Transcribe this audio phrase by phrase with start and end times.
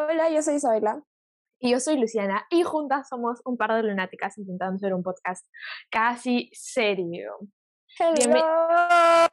[0.00, 1.02] Hola, yo soy Isabela.
[1.60, 5.44] Y yo soy Luciana, y juntas somos un par de lunáticas intentando hacer un podcast
[5.90, 7.32] casi serio.
[8.14, 8.40] Bienve-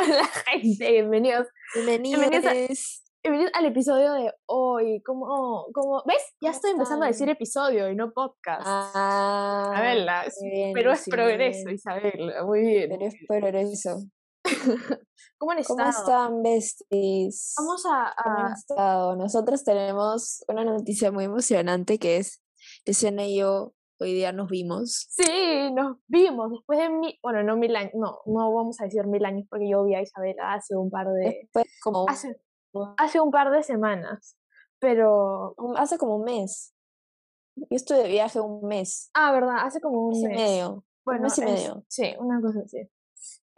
[0.00, 1.48] Hola, gente, bienvenidos.
[1.74, 3.02] Bienvenidos.
[3.22, 5.02] Bienvenidos al episodio de hoy.
[5.02, 6.02] ¿Cómo, cómo?
[6.06, 6.16] ¿Ves?
[6.40, 8.62] Ya ¿Cómo estoy empezando a decir episodio y no podcast.
[8.64, 11.74] Ah, Isabela, bien, pero es muy progreso, bien.
[11.74, 12.42] Isabela.
[12.44, 12.88] Muy bien.
[12.88, 13.98] Pero es progreso.
[15.38, 15.90] ¿Cómo han ¿Cómo estado?
[15.90, 17.54] están, besties?
[17.58, 19.16] Vamos a, ¿Cómo han a- estado?
[19.16, 22.42] Nosotros tenemos una noticia muy emocionante que es
[22.86, 25.06] Luciana y yo hoy día nos vimos.
[25.10, 29.06] Sí, nos vimos después de mil, bueno, no mil años, no, no vamos a decir
[29.06, 32.40] mil años porque yo vi a Isabela hace un par de, Después como un- hace,
[32.98, 34.36] hace un par de semanas,
[34.78, 36.72] pero, un- hace como un mes.
[37.56, 39.10] Yo estuve de viaje un mes.
[39.14, 40.36] ah, verdad, hace como un mes y mes.
[40.36, 40.84] medio.
[41.04, 41.84] Bueno, mes y es- medio.
[41.88, 42.88] sí, una cosa así.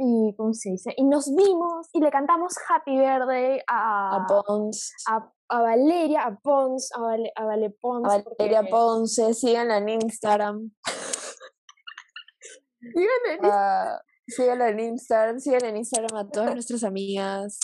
[0.00, 0.94] Y, ¿cómo se dice?
[0.96, 4.92] Y nos vimos y le cantamos Happy Birthday a, A Pons.
[5.08, 8.04] a, a Valeria, a Pons, a, Vale, a Vale Pons.
[8.04, 10.70] A Valeria porque- Ponce, síganla en Instagram.
[12.80, 17.58] Díganle, Ah, síganla en Instagram, sigan en Instagram a todas nuestras amigas.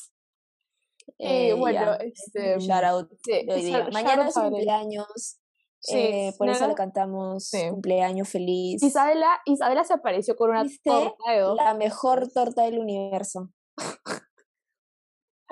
[1.18, 3.88] Y Eh, bueno, ya, este, shout out sí, hoy día.
[3.92, 5.38] Mañana es cumpleaños,
[5.86, 7.68] Sí, eh, por eso le cantamos Sí.
[7.68, 8.82] cumpleaños feliz.
[8.82, 11.56] Isabela, Isabela se apareció con una torta de dos.
[11.56, 13.50] La mejor torta del universo.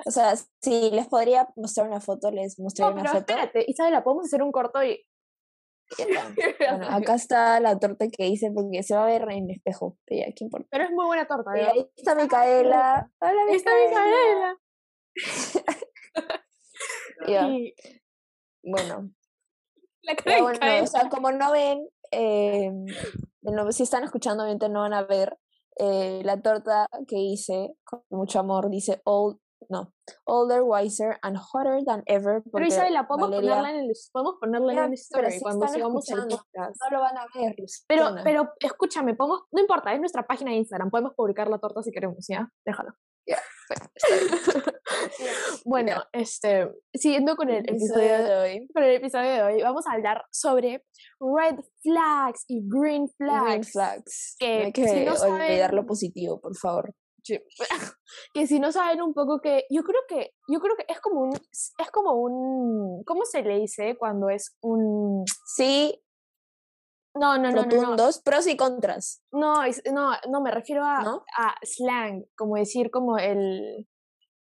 [0.05, 3.31] O sea, si les podría mostrar una foto, les mostraré No, una pero foto.
[3.33, 4.99] espérate, Isabela, podemos hacer un corto y.
[6.59, 9.97] Bueno, acá está la torta que hice porque se va a ver en el espejo.
[10.05, 10.67] Pero ya, ¿qué importa?
[10.71, 11.73] Pero es muy buena torta, Y ¿verdad?
[11.75, 13.11] ahí está Micaela.
[13.21, 14.57] Hola, Ahí está Micaela.
[17.27, 17.73] Y
[18.63, 19.09] bueno,
[20.03, 22.71] la cara bueno, o sea, como no ven, eh,
[23.41, 25.37] no- si están escuchando, obviamente no van a ver
[25.77, 28.69] eh, la torta que hice con mucho amor.
[28.69, 29.37] Dice old,
[29.69, 29.91] no,
[30.25, 32.41] older, wiser and hotter than ever.
[32.43, 35.67] Pero porque Isabela, podemos Valeria- ponerla en el, podemos ponerla en el story sí cuando
[35.67, 36.43] sigamos el escuchando.
[36.53, 36.75] podcast.
[36.81, 37.55] no lo van a ver.
[37.87, 41.81] Pero, pero escúchame, podemos, no importa, es nuestra página de Instagram, podemos publicar la torta
[41.81, 42.47] si queremos, ¿ya?
[42.65, 42.93] Déjalo.
[43.25, 43.81] Bueno,
[46.11, 48.67] este, siguiendo con el episodio de hoy.
[48.73, 50.85] Para el episodio de hoy vamos a hablar sobre
[51.19, 53.45] red flags y green flags.
[53.45, 54.35] Green flags.
[54.39, 56.93] que no hay que si no olvidar lo saben- positivo, por favor.
[57.25, 57.39] Sí.
[58.33, 61.21] que si no saben un poco que yo creo que yo creo que es como
[61.21, 65.23] un es como un ¿cómo se le dice cuando es un
[65.55, 66.03] Sí,
[67.15, 69.21] no no no no no rotundos, pros y contras.
[69.31, 71.23] no es- no, no me refiero a, ¿No?
[71.37, 73.87] a slang como decir como el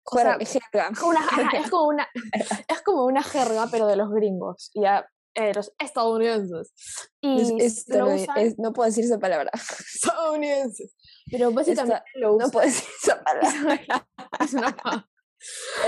[0.04, 0.90] o sea, jerga.
[1.06, 2.08] una- es como una
[2.68, 6.72] es como una jerga pero de los gringos ya eh, los estadounidenses
[7.22, 9.50] y Es- lo no, usan es- no puedo decir esa palabra.
[9.94, 10.94] estadounidenses
[11.30, 14.06] pero básicamente lo No usan puedo decir esa palabra.
[14.40, 14.76] es una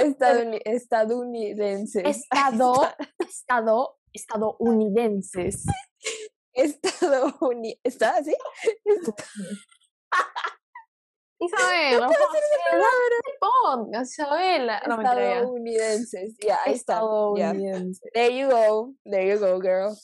[0.00, 2.04] Estadouni- estadounidenses.
[2.06, 2.74] estado
[3.18, 5.64] estado estadounidenses
[6.56, 8.34] Estadouni- ¿Está así?
[11.46, 12.08] Isabela,
[13.40, 14.82] ponga, Isabela.
[14.86, 15.38] No, ya.
[15.40, 16.36] Estadounidenses.
[16.64, 17.00] Ahí está.
[18.12, 18.94] There you go.
[19.04, 19.94] There you go, girl.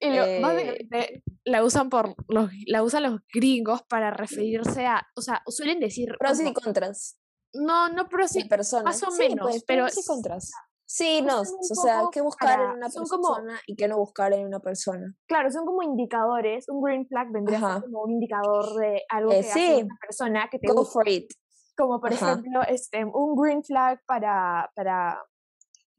[0.00, 5.06] Y lo, Eh, básicamente la usan por los, la usan los gringos para referirse a,
[5.14, 7.18] o sea, suelen decir Pros y contras.
[7.52, 8.84] no, no pros y personas.
[8.84, 10.50] más o Sí, menos, pues, pero contras.
[10.92, 11.42] Sí, no.
[11.42, 14.58] O sea, qué buscar para- en una como- persona y qué no buscar en una
[14.58, 15.14] persona.
[15.28, 17.74] claro, son como indicadores, un green flag vendría a Ajá.
[17.74, 19.82] ser como un indicador de algo Eh, que hace sí.
[19.84, 20.92] una persona que te Go gusta.
[20.92, 21.30] for it.
[21.76, 22.32] Como por Ajá.
[22.32, 25.22] ejemplo, este, un green flag para, para,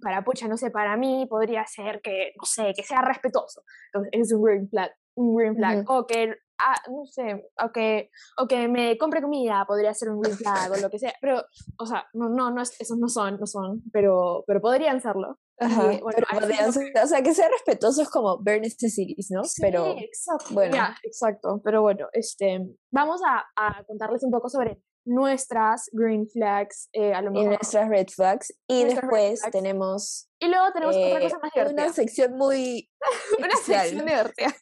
[0.04, 3.64] para, pucha, no sé, para mí podría ser que, no sé, que sea respetuoso.
[3.94, 5.90] Entonces, es un green flag, un green flag.
[5.90, 6.36] O que,
[6.66, 10.72] ah, no sé, o que, o que me compre comida podría ser un green flag
[10.72, 11.14] o lo que sea.
[11.22, 11.44] Pero,
[11.80, 15.40] o sea, no, no, no es- esos no son, no son, pero, pero podrían serlo.
[15.60, 15.84] Y, Ajá.
[15.84, 19.44] bueno, pero podrían ser- o sea, que sea respetuoso es como bare necessities, ¿no?
[19.44, 20.54] Sí, pero exacto.
[20.54, 20.78] bueno.
[21.04, 21.62] exacto.
[21.64, 22.60] Pero bueno, este,
[22.92, 27.48] vamos a, a contarles un poco sobre nuestras green flags, eh, a lo y mejor.
[27.50, 28.54] nuestras red flags.
[28.68, 29.52] Y después flags.
[29.52, 31.84] tenemos Y luego tenemos otra eh, cosa más divertida.
[31.86, 32.90] una sección muy
[33.40, 33.82] Una especial.
[33.88, 34.56] sección divertida.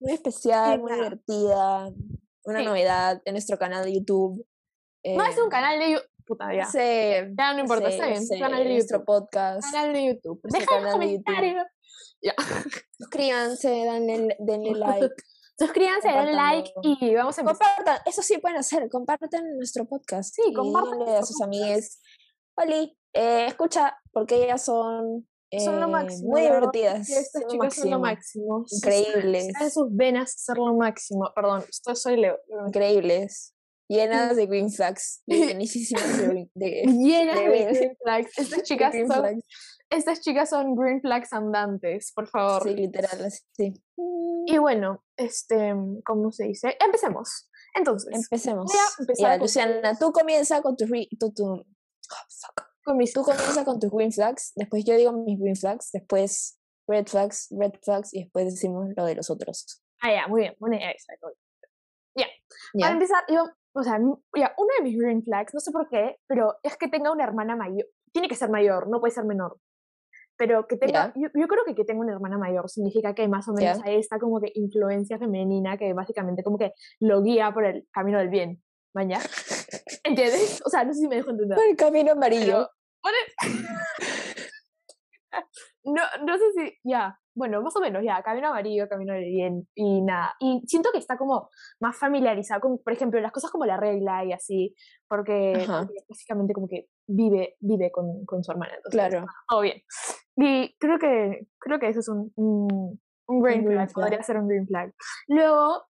[0.00, 1.02] Muy especial, Sí, muy claro.
[1.02, 1.92] divertida,
[2.44, 2.64] una Sí.
[2.64, 4.46] novedad en nuestro canal de YouTube.
[5.04, 6.10] No es un eh, canal de YouTube.
[6.26, 6.68] Puta, ya.
[6.72, 8.22] Ya no importa, está bien.
[8.38, 9.06] canal de nuestro YouTube.
[9.06, 9.72] podcast.
[9.72, 10.40] Canal de YouTube.
[10.44, 11.24] Deja canal de YouTube.
[11.24, 11.66] comentarios.
[12.22, 12.34] Ya.
[12.98, 15.14] Suscríbanse, denle, denle like.
[15.58, 17.66] Suscríbanse, denle like y vamos a empezar.
[17.76, 20.34] Compartan, eso sí pueden hacer, compartan nuestro podcast.
[20.34, 22.00] Sí, compartan a sus amigues.
[22.56, 26.28] Oli, eh, escucha, porque ellas son, Son lo eh, máximo.
[26.30, 27.08] muy divertidas.
[27.10, 28.64] Estas son chicas son lo máximo.
[28.70, 29.48] Increíbles.
[29.48, 31.30] Está en sus venas ser lo máximo.
[31.34, 32.38] Perdón, esto soy Leo.
[32.66, 33.54] Increíbles.
[33.88, 36.04] llenas de green flags, llenísimas
[36.54, 38.38] de, Llenas de de green- flags.
[38.38, 39.44] Estas chicas son, flags.
[39.90, 42.62] estas chicas son green flags andantes, por favor.
[42.62, 43.72] Sí, literal, sí.
[44.46, 45.74] Y bueno, este,
[46.04, 46.76] ¿cómo se dice?
[46.78, 47.50] Empecemos.
[47.74, 48.66] Entonces, Empecemos.
[48.66, 51.64] voy a empezar Ya, Luciana, tú comienza con tu, oh,
[52.06, 52.69] fuck.
[52.84, 56.58] Con mis Tú comienza con tus green flags, después yo digo mis green flags, después
[56.88, 59.82] red flags, red flags y después decimos lo de los otros.
[60.00, 61.50] Ah, ya, muy bien, buena idea esa, muy bien.
[62.72, 62.92] Para ¿Ya?
[62.92, 63.98] empezar, yo, o sea,
[64.36, 67.24] ya, uno de mis green flags, no sé por qué, pero es que tenga una
[67.24, 67.86] hermana mayor.
[68.12, 69.58] Tiene que ser mayor, no puede ser menor.
[70.36, 73.46] Pero que tenga, yo, yo creo que que tenga una hermana mayor significa que más
[73.48, 77.66] o menos hay esta como que influencia femenina que básicamente como que lo guía por
[77.66, 78.62] el camino del bien.
[78.94, 79.18] ¿Maña?
[80.04, 80.62] ¿Entiendes?
[80.64, 81.56] O sea, no sé si me dejo entender.
[81.56, 82.68] Por el camino amarillo.
[83.02, 83.52] Pero,
[85.84, 89.68] no, no sé si, ya, bueno, más o menos, ya, camino amarillo, camino del bien
[89.74, 90.34] y nada.
[90.40, 91.48] Y siento que está como
[91.80, 94.74] más familiarizado con, por ejemplo, las cosas como la regla y así,
[95.08, 95.66] porque,
[96.08, 98.74] básicamente como que vive, vive con, con su hermana.
[98.76, 99.26] Entonces, Claro.
[99.48, 99.82] todo bien.
[100.36, 104.24] Y creo que, creo que eso es un, un, un green, green flag, podría flag.
[104.24, 104.92] ser un green flag.
[105.28, 105.84] Luego,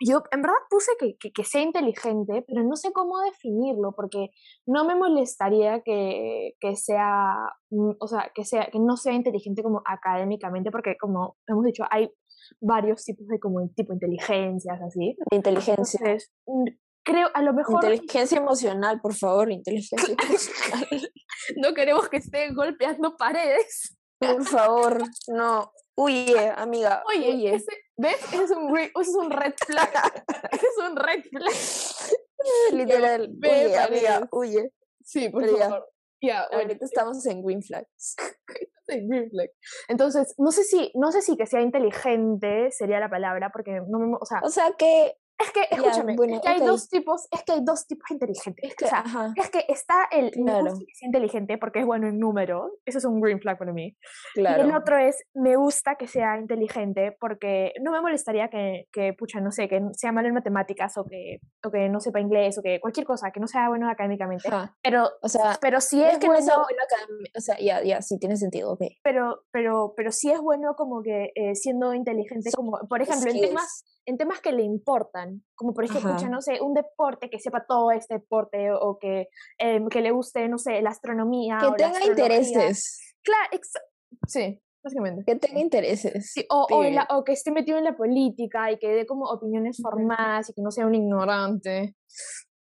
[0.00, 4.30] yo en verdad puse que, que, que sea inteligente, pero no sé cómo definirlo, porque
[4.66, 7.34] no me molestaría que, que sea,
[7.70, 11.84] mm, o sea, que sea, que no sea inteligente como académicamente, porque como hemos dicho,
[11.90, 12.10] hay
[12.60, 15.16] varios tipos de como tipo inteligencias, así.
[15.30, 15.98] De inteligencia.
[16.00, 16.64] Entonces, mm,
[17.04, 21.10] creo, a lo mejor Inteligencia emocional, por favor, inteligencia emocional.
[21.56, 23.96] no queremos que esté golpeando paredes.
[24.20, 25.72] Por favor, no.
[25.96, 27.02] Huye, amiga.
[27.08, 27.54] Oye, huye.
[27.54, 28.16] ese- ¿ves?
[28.32, 30.24] Ese es un, es un red flag.
[30.50, 31.54] Ese es un red flag.
[32.72, 33.28] Literal.
[33.32, 34.72] ve Huye, amiga, huye.
[35.02, 35.88] Sí, por Pero favor.
[36.20, 38.16] Ya, bueno, Ahorita estamos en green flags.
[38.90, 39.50] Sí, green flag.
[39.88, 43.98] Entonces, no sé si, no sé si que sea inteligente sería la palabra, porque no
[43.98, 45.14] me, o sea, O sea que.
[45.38, 46.66] Es que, escúchame, bueno, es que hay ok.
[46.66, 48.64] dos tipos, es que hay dos tipos inteligentes.
[48.70, 50.64] Es que, o sea, Ajá, es que está el me Claro.
[50.70, 53.96] gusta que inteligente porque es bueno en números, eso es un green flag para mí.
[54.34, 54.62] Y claro.
[54.64, 59.40] el otro es me gusta que sea inteligente porque no me molestaría que, que pucha,
[59.40, 62.62] no sé, que sea malo en matemáticas o que, o que no sepa inglés o
[62.62, 64.48] que cualquier cosa, que no sea bueno académicamente.
[64.48, 64.76] Ajá.
[64.82, 66.82] Pero, O sea, pero si es es que no sea bueno- bueno
[67.36, 68.82] O sea, ya, ya, sí tiene sentido, ok.
[69.02, 73.40] pero, pero, pero sí es bueno como que eh, siendo inteligente, como por ejemplo en
[73.40, 73.84] temas.
[74.08, 76.28] En temas que le importan, como por ejemplo, Ajá.
[76.28, 79.28] no sé, un deporte, que sepa todo este deporte o que,
[79.58, 81.58] em, que le guste, no sé, la astronomía.
[81.60, 83.14] Que o tenga intereses.
[83.22, 83.50] Claro,
[84.26, 85.24] sí, básicamente.
[85.26, 86.32] Que tenga intereses.
[86.32, 89.26] Sí, o, o, la- o que esté metido en la política y que dé como
[89.26, 91.94] opiniones formadas y que no sea un ignorante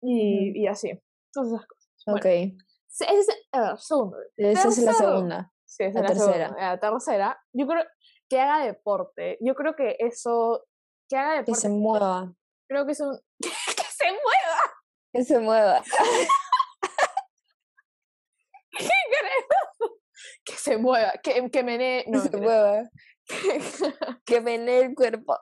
[0.02, 0.92] y, y así.
[1.34, 1.90] Todas esas cosas.
[2.06, 2.26] Bueno, Ok.
[2.26, 4.18] ese es eh, segundo.
[4.38, 5.52] Esa es la segunda.
[5.66, 6.46] Sí, esa La es la tercera.
[6.48, 6.70] segunda.
[6.72, 7.84] La tercera, yo creo
[8.30, 9.38] que haga deporte.
[9.42, 10.66] Yo creo que eso,
[11.12, 12.32] que haga Que se mueva.
[12.70, 13.20] creo que es un...
[13.42, 14.74] que se mueva,
[15.14, 15.84] Que se mueva.
[20.46, 22.06] que se mueva, que, que menee...
[22.06, 22.44] Que No, se mentira.
[22.44, 22.90] mueva.
[24.26, 25.38] Que menee el cuerpo.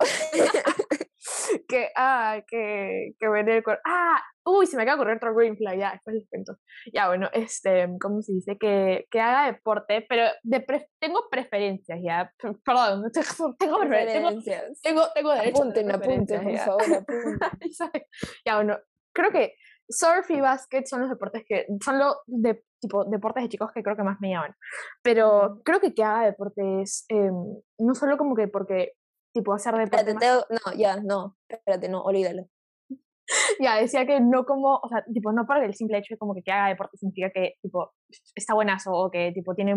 [1.68, 3.82] que, ah, que, que menee el cuerpo.
[3.86, 6.58] Ah, uy, se me acaba de ocurrir otro green flag, ya, después les cuento.
[6.94, 8.58] Ya, bueno, este, ¿cómo se dice?
[8.58, 12.32] Que, que haga deporte, pero de pre- tengo preferencias, ya,
[12.66, 14.82] perdón, tengo, tengo, prefer- tengo, Preferencias.
[14.82, 18.04] tengo, tengo derecho Apunten, apunten, preferencias, por favor, apunten.
[18.46, 18.78] Ya, bueno,
[19.14, 19.56] creo que
[19.88, 23.82] surf y básquet son los deportes que, son los de, tipo, deportes de chicos que
[23.84, 24.56] creo que más me llaman.
[25.02, 27.34] Pero creo que que haga deportes, em,
[27.80, 28.94] no solo como que porque,
[29.34, 31.38] tipo, hacer deporte Espérate, más- tengo- no, ya, no.
[31.50, 32.44] Espérate, no, olvídalo.
[33.60, 36.34] Ya, decía que no como, o sea, tipo, no por el simple hecho de como
[36.34, 37.92] que, que haga deporte significa que, tipo,
[38.36, 39.76] está buenazo o que, tipo, tiene,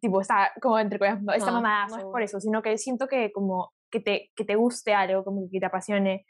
[0.00, 3.06] tipo, está como entre comillas, está No, mamadazo, no es por eso, sino que siento
[3.08, 6.26] que como que te, que te guste algo, como que te apasione.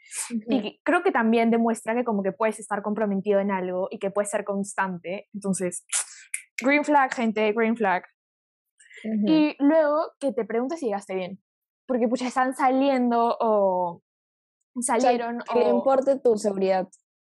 [0.47, 3.99] Y que- creo que también demuestra que como que puedes estar comprometido en algo y
[3.99, 5.27] que puedes ser constante.
[5.33, 5.85] Entonces,
[6.61, 8.03] green flag, gente, green flag.
[9.27, 11.39] Y luego que te preguntes si llegaste bien.
[11.87, 14.01] Porque, pucha, están saliendo o
[14.75, 15.75] O sea, salieron que le o...
[15.77, 16.87] importe tu seguridad.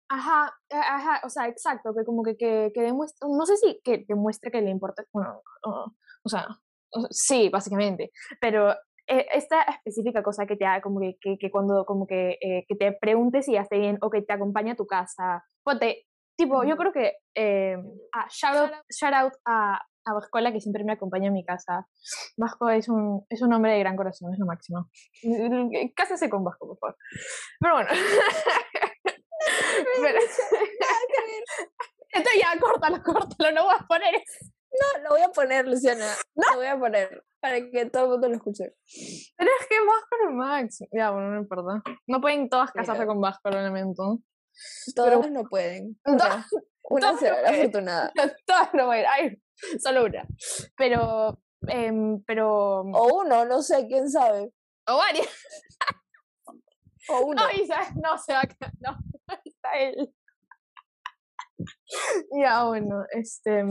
[0.10, 3.80] Ajá, a- ajá, o sea, exacto, que como que, que, que demuestre, no sé si
[3.84, 5.92] que demuestre que le importa, bueno, o-
[6.24, 6.48] o sea,
[6.94, 8.12] o- sí, básicamente,
[8.42, 8.74] pero
[9.08, 12.66] eh, esta específica cosa que te haga como que, que, que cuando como que, eh,
[12.68, 16.06] que te preguntes si ya esté bien o que te acompaña a tu casa, ponte,
[16.38, 17.78] tipo, yo creo que, eh,
[18.14, 21.88] ah, shout out, shout out a, a Vascola que siempre me acompaña a mi casa.
[22.38, 24.90] Vasco es un, es un hombre de gran corazón, es lo máximo.
[25.96, 26.98] Cásese con Vasco, por favor.
[27.60, 27.90] Pero bueno.
[30.02, 30.20] Pero-
[32.14, 34.46] Entonces ya, córtalo, córtalo, no voy a poner eso.
[34.72, 36.06] No, lo voy a poner, Luciana.
[36.36, 38.74] Lo voy a poner para que todo el mundo lo escuche.
[39.38, 40.80] Pero es que Vasco no es Max.
[40.92, 41.82] Ya, bueno, no importa.
[42.08, 43.08] No pueden todas casarse Mira.
[43.08, 44.20] con Vasco, lo lamento.
[44.96, 46.00] Todas no pueden.
[46.06, 46.48] Una,
[46.84, 48.12] una será la afortunada.
[48.46, 49.06] Todas no pueden.
[49.10, 49.42] Ay,
[49.80, 50.26] solo una.
[50.76, 52.82] Pero, em, pero.
[52.82, 54.52] O uno, no sé, quién sabe.
[54.88, 55.28] O varias.
[57.10, 57.42] O uno.
[57.44, 58.74] No, Isa, no se va a quedar.
[58.80, 58.98] No,
[59.46, 60.14] está él.
[62.32, 63.64] Ya, bueno, este.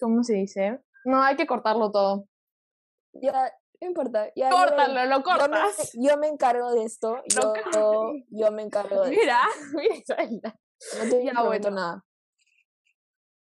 [0.00, 0.80] ¿Cómo se dice?
[1.04, 2.26] No, hay que cortarlo todo.
[3.14, 4.30] Ya, no importa.
[4.36, 5.90] Ya, yo- Córtalo, lo yo me- cortas.
[5.94, 7.16] Yo me, encargo de esto.
[7.36, 9.40] Lo Yo, yo me encargo de Mira,
[9.74, 10.56] mira, Isabela.
[10.98, 11.70] No te Ya, bueno.
[11.70, 12.04] nada.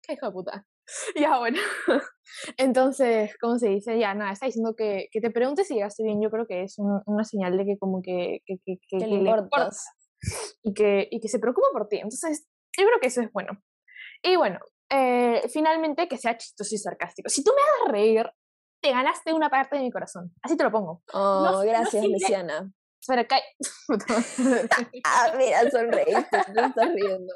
[0.01, 0.65] Qué hijo de puta.
[1.15, 1.59] Ya, bueno.
[2.57, 3.99] Entonces, ¿cómo se dice?
[3.99, 6.19] Ya, nada, está diciendo que, que te preguntes si llegaste bien.
[6.21, 9.15] Yo creo que es un- una señal de que como que, que, que, que- le
[9.15, 9.85] importas.
[10.63, 11.97] y que, y que se preocupa por ti.
[11.97, 13.61] Entonces, yo creo que eso es bueno.
[14.23, 17.29] Y bueno, eh, finalmente que sea chistoso y sarcástico.
[17.29, 18.31] Si tú me hagas reír,
[18.81, 20.33] te ganaste una parte de mi corazón.
[20.41, 21.01] Así te lo pongo.
[21.13, 22.71] Oh, no gracias, Luciana.
[23.01, 23.41] Espera, ca-
[25.05, 27.33] Ah, mira, sonreíste, te estás riendo.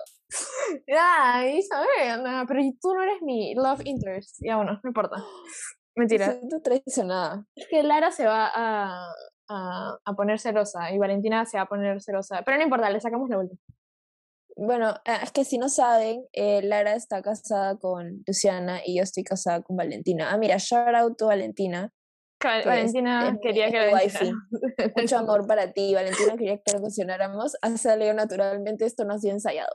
[0.98, 4.38] Ay, Isabel, no, pero tú no eres mi love interest.
[4.42, 5.18] Ya bueno, no importa.
[5.96, 6.28] Mentira.
[6.28, 7.46] Me siento traicionada.
[7.56, 9.06] Es que Lara se va a,
[9.50, 12.42] a, a poner celosa y Valentina se va a poner celosa.
[12.44, 13.56] Pero no importa, le sacamos la vuelta.
[14.56, 19.04] Bueno, ah, es que si no saben, eh, Lara está casada con Luciana y yo
[19.04, 20.32] estoy casada con Valentina.
[20.32, 21.92] Ah, mira, shout out to Valentina.
[22.44, 24.48] Valentina es quería es que mi Valentina-
[24.98, 25.94] Mucho amor para ti.
[25.96, 27.56] Valentina quería que relacionáramos.
[27.62, 29.74] Ha salido naturalmente, esto no ha sido ensayado.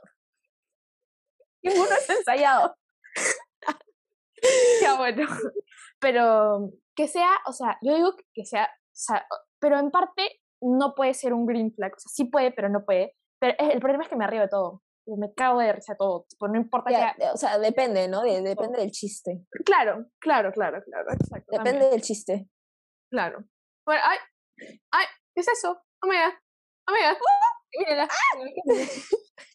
[1.63, 2.75] Ninguno es ensayado.
[4.81, 5.27] ya bueno.
[5.99, 9.25] Pero que sea, o sea, yo digo que sea, o sea,
[9.59, 11.91] pero en parte no puede ser un green flag.
[11.93, 13.15] O sea, sí puede, pero no puede.
[13.39, 14.83] Pero el problema es que me río de todo.
[15.07, 16.25] Me cago de risa de todo.
[16.41, 17.25] No importa Ya, que.
[17.31, 18.21] o sea, depende, ¿no?
[18.21, 19.43] De- depende del chiste.
[19.65, 21.11] Claro, claro, claro, claro.
[21.13, 21.51] Exacto.
[21.51, 21.75] también.
[21.75, 22.47] Depende del chiste.
[23.11, 23.43] Claro.
[23.85, 24.17] Bueno, ay,
[24.91, 25.81] ay, ¿qué es eso?
[26.03, 26.33] My god.
[27.77, 28.07] Mírala.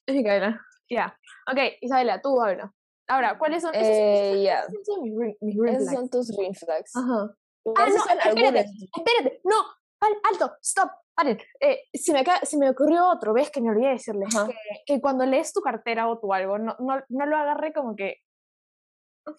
[0.06, 0.60] Es Micaela.
[0.90, 1.18] Ya.
[1.50, 2.72] Ok, Isabela, tú habla.
[3.08, 3.72] Ahora, ¿cuáles son?
[3.74, 4.64] Eh, ya.
[5.02, 6.94] mis green- Esos son tus green flags.
[6.96, 7.34] Ajá.
[7.76, 9.56] Ah, no, espérate, espérate, no,
[10.00, 11.38] al- alto, stop, paren.
[11.60, 14.54] Eh, se, me acaba- se me ocurrió otro, ves que me olvidé decirles que,
[14.94, 18.16] que cuando lees tu cartera o tu algo, no, no, no lo agarre como que.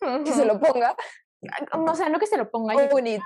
[0.02, 0.96] Que se lo ponga.
[1.78, 3.22] No, o sea, no que se lo ponga Own it.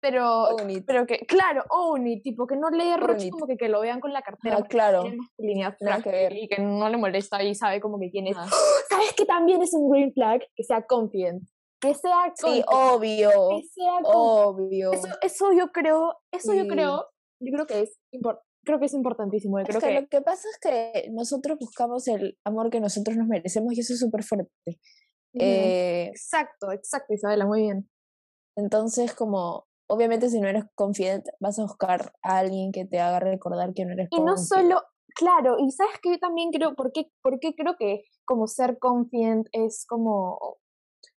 [0.00, 0.84] pero, Own it.
[0.86, 4.00] pero que, claro, own it, tipo que no le roche como que, que lo vean
[4.00, 4.56] con la cartera.
[4.60, 5.04] Ah, claro.
[5.04, 6.32] masculinidad que ver.
[6.36, 8.36] Y que no le molesta y sabe como que quién es.
[8.36, 8.48] Ajá.
[8.88, 10.40] ¿Sabes que también es un green flag?
[10.56, 11.42] Que sea confident.
[11.80, 13.30] Que sea Sí, obvio.
[13.50, 14.06] que sea confident.
[14.14, 14.92] Obvio.
[14.92, 17.06] Eso, eso yo creo, eso yo creo,
[17.44, 17.98] yo creo que es
[18.64, 19.58] creo que es importantísimo.
[19.58, 22.80] Yo Es creo que que, lo que pasa es que nosotros buscamos el amor que
[22.80, 24.50] nosotros nos merecemos y eso es súper fuerte.
[24.66, 24.78] Ujú.
[25.44, 27.88] Eh, exacto, exacto, Isabela, muy bien.
[28.56, 33.18] entonces, como, obviamente si no eres confident, vas a buscar a alguien que te haga
[33.20, 34.48] recordar que no eres Y no confident.
[34.48, 34.82] solo,
[35.16, 38.78] claro, y sabes que yo también creo, ¿por qué, por qué creo que como ser
[38.78, 40.58] confident es como,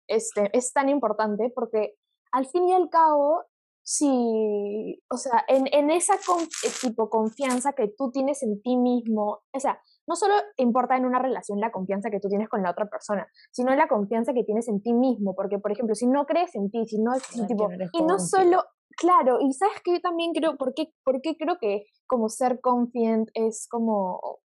[0.08, 1.52] este, es tan importante?
[1.54, 1.96] Porque
[2.32, 3.44] al fin y al cabo,
[3.86, 8.78] si, o sea, en, en esa con- eh, tipo confianza que tú tienes en ti
[8.78, 12.64] mismo, o sea, no solo importa en una relación la confianza que tú tienes con
[12.64, 16.08] la otra persona, sino la confianza que tienes en ti mismo, porque, por ejemplo, si
[16.08, 18.64] no crees en ti, si no, si tipo, no eres y no solo,
[18.98, 22.62] claro, y sabes que yo también creo, ¿por qué, por qué creo que como ser
[22.62, 24.40] confident es como,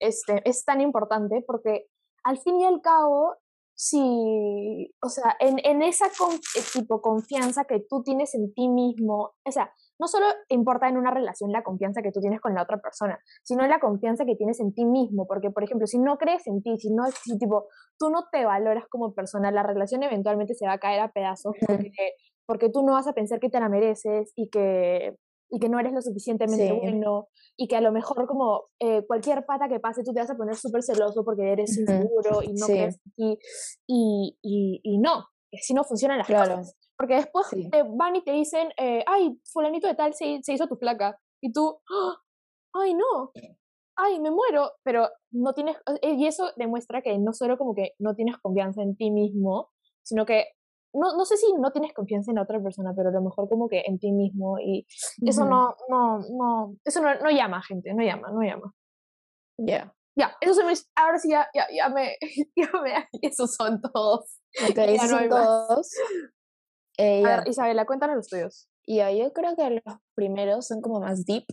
[0.00, 1.44] este, es tan importante?
[1.46, 1.86] Porque
[2.24, 3.36] al fin y al cabo,
[3.74, 8.68] si, o sea, en, en esa con- eh, tipo confianza que tú tienes en ti
[8.68, 12.54] mismo, o sea, no solo importa en una relación la confianza que tú tienes con
[12.54, 15.98] la otra persona, sino la confianza que tienes en ti mismo, porque por ejemplo, si
[15.98, 17.66] no crees en ti, si no, si tipo,
[17.98, 21.54] tú no te valoras como persona, la relación eventualmente se va a caer a pedazos
[21.66, 22.14] porque,
[22.46, 25.16] porque tú no vas a pensar que te la mereces y que,
[25.54, 26.72] y que no eres lo suficientemente Sí.
[26.80, 30.30] bueno y que a lo mejor como eh, cualquier pata que pase tú te vas
[30.30, 32.72] a poner súper celoso porque eres inseguro y no Sí.
[32.72, 33.38] crees y,
[34.42, 36.56] y, y no, así no funcionan las Claro.
[36.56, 36.76] cosas.
[36.96, 37.68] Porque después Sí.
[37.70, 41.18] te van y te dicen, eh, ay, fulanito de tal se, se hizo tu placa.
[41.42, 42.16] Y tú, "Ah,
[42.74, 43.30] ay, no,
[43.96, 44.72] ay, me muero.
[44.84, 48.82] Pero no tienes, eh, y eso demuestra que no solo como que no tienes confianza
[48.82, 49.70] en ti mismo,
[50.04, 50.44] sino que,
[50.94, 53.68] no, no sé si no tienes confianza en otra persona, pero a lo mejor como
[53.68, 54.58] que en ti mismo.
[54.58, 54.86] Y
[55.22, 55.50] eso Ujú.
[55.50, 58.72] no, no, no, eso no, no llama, gente, no llama, no llama.
[59.58, 59.94] Ya.
[60.16, 62.16] Ya, esos son mis, ahora sí ya, ya, ya me,
[62.56, 64.40] ya me, esos son todos.
[64.68, 65.90] Ok, Ya esos no son todos.
[66.96, 68.68] Eh, A ver, Isabela, cuéntanos los tuyos.
[68.86, 71.44] Ya, yo creo que los primeros son como más deep.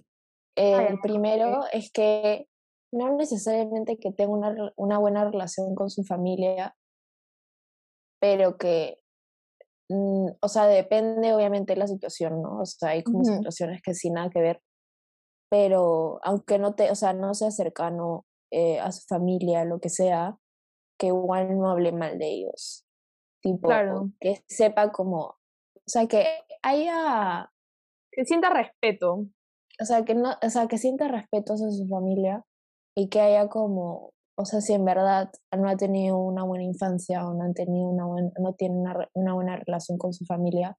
[0.55, 1.01] ya, El ok.
[1.01, 2.47] primero es que
[2.93, 6.75] no necesariamente que tenga una, una buena relación con su familia,
[8.19, 9.00] pero que,
[9.91, 12.61] mm, o sea, depende obviamente de la situación, ¿no?
[12.61, 13.33] O sea, hay como Ujú.
[13.35, 14.61] situaciones que sin nada que ver,
[15.49, 19.89] pero aunque no te, o sea, no sea cercano eh, a su familia, lo que
[19.89, 20.37] sea,
[20.99, 22.85] que igual no hable mal de ellos.
[23.41, 24.09] Tipo, Claro.
[24.21, 25.37] que sepa como, o
[25.87, 26.25] sea, que
[26.63, 27.51] haya,
[28.11, 29.25] Que sienta respeto.
[29.81, 32.45] o sea, que no, o sea, que sienta respeto hacia su familia
[32.95, 37.27] y que haya como, o sea, si en verdad no ha tenido una buena infancia
[37.27, 40.77] o no han tenido una buena, no tiene una, una buena relación con su familia,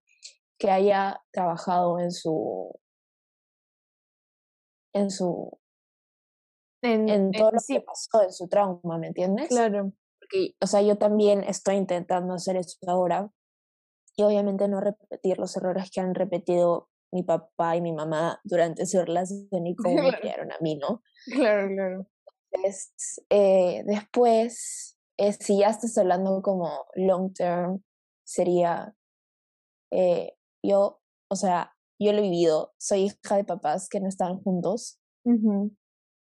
[0.58, 2.72] que haya trabajado en su,
[4.94, 5.58] en su,
[6.82, 9.48] En, en todo en lo sí, que pasó, en su trauma, ¿me entiendes?
[9.48, 9.92] claro.
[10.20, 13.30] Porque, o sea, yo también estoy intentando hacer eso ahora
[14.16, 18.86] y obviamente no repetir los errores que han repetido mi papá y mi mamá durante
[18.86, 21.02] su relación y cómo me criaron a mí, ¿no?
[21.26, 22.06] Claro, claro.
[22.52, 27.82] Entonces, eh, después, eh, si ya estás hablando como long term,
[28.24, 28.94] sería
[29.90, 34.40] eh, yo, o sea, yo lo he vivido, soy hija de papás que no estaban
[34.42, 34.98] juntos,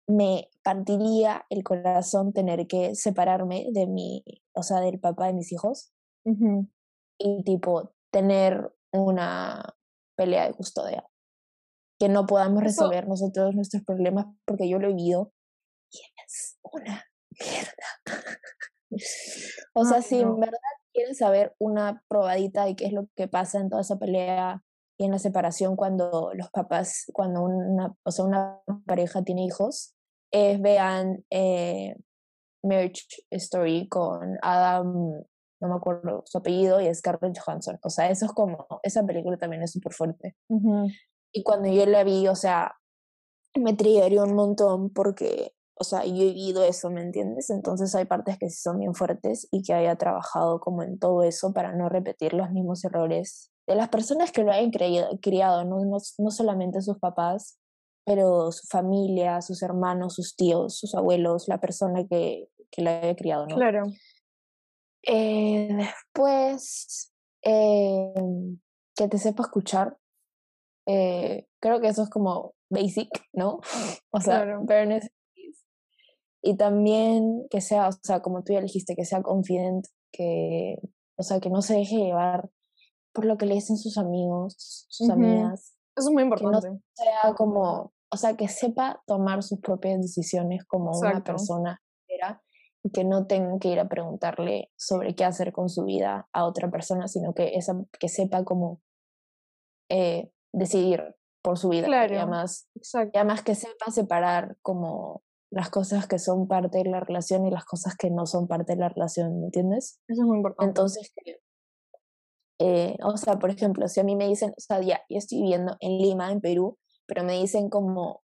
[0.08, 4.24] me partiría el corazón tener que separarme de mi,
[4.54, 5.92] o sea, del papá de mis hijos
[6.24, 6.68] Ujú.
[7.18, 9.74] y tipo tener una
[10.16, 11.06] pelea de custodia.
[11.98, 15.32] Que no podamos Eso- resolver nosotros nuestros problemas porque yo lo he vivido
[16.24, 18.22] es una mierda.
[19.74, 20.58] o sea, Ay, si en verdad
[20.92, 24.62] quieres saber una probadita de qué es lo que pasa en toda esa pelea
[24.98, 29.94] y en la separación cuando los papás, cuando una, o sea, una pareja tiene hijos,
[30.30, 31.96] es vean eh,
[32.62, 35.24] Marriage Story con Adam
[35.62, 37.78] no me acuerdo su apellido, y Scarlett Johansson.
[37.82, 40.36] O sea, eso es como, esa película también es súper fuerte.
[41.32, 42.74] Y cuando yo la vi, o sea,
[43.54, 47.50] me triggerió un montón porque, o sea, yo he vivido eso, ¿me entiendes?
[47.50, 51.22] Entonces hay partes que sí son bien fuertes y que haya trabajado como en todo
[51.22, 55.64] eso para no repetir los mismos errores de las personas que lo hayan creído, criado,
[55.64, 55.84] ¿no?
[55.84, 57.58] No, no solamente sus papás,
[58.04, 63.16] pero su familia, sus hermanos, sus tíos, sus abuelos, la persona que, que la haya
[63.16, 63.56] criado, ¿no?
[63.56, 63.84] Claro.
[65.04, 67.12] Eh, después,
[67.42, 68.12] eh,
[68.96, 69.96] que te sepa escuchar.
[70.86, 73.60] Eh, creo que eso es como basic, ¿no?
[74.10, 74.64] O sea, Claro.
[76.42, 80.76] Y también que sea, o sea, como tú ya dijiste, que sea confident, que,
[81.16, 82.50] o sea, que no se deje llevar
[83.12, 85.12] por lo que le dicen sus amigos, sus Ujú.
[85.18, 86.82] amigas, Eso es muy que no importante.
[86.94, 91.32] sea como, o sea, que sepa tomar sus propias decisiones como una Exacto.
[91.32, 92.42] persona entera
[92.82, 96.44] y que no tenga que ir a preguntarle sobre qué hacer con su vida a
[96.46, 98.80] otra persona, sino que, esa, que sepa como
[99.88, 101.86] eh, decidir por su vida.
[101.86, 102.16] Y Claro.
[102.16, 103.10] además, Exacto.
[103.14, 107.50] y además que sepa separar como las cosas que son parte de la relación y
[107.50, 110.00] las cosas que no son parte de la relación, ¿me entiendes?
[110.08, 110.68] Eso es muy importante.
[110.70, 111.12] Entonces,
[112.58, 115.42] eh, o sea, por ejemplo, si a mí me dicen, o sea, ya, yo estoy
[115.42, 118.22] viviendo en Lima, en Perú, pero me dicen como,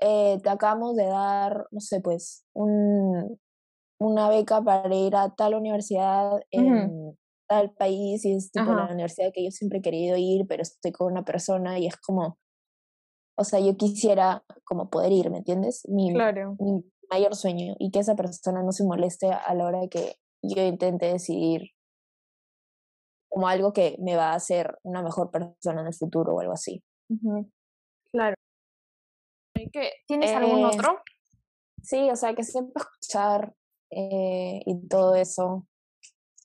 [0.00, 3.38] eh, te acabamos de dar, no sé, pues, un,
[4.00, 7.16] una beca para ir a tal universidad en
[7.48, 8.94] tal país y es tipo la Ajá.
[8.94, 12.38] universidad que yo siempre he querido ir, pero estoy con una persona y es como,
[13.40, 15.82] o sea, yo quisiera como poder ir, ¿me entiendes?
[15.88, 16.56] Mi, Claro.
[16.60, 20.16] mi mayor sueño y que esa persona no se moleste a la hora de que
[20.42, 21.70] yo intente decidir
[23.30, 26.52] como algo que me va a hacer una mejor persona en el futuro o algo
[26.52, 26.82] así.
[28.12, 28.34] Claro.
[30.06, 30.98] ¿Tienes algún Eh, otro?
[31.82, 33.54] Sí, o sea, que sepa escuchar
[33.90, 35.66] eh, y todo eso,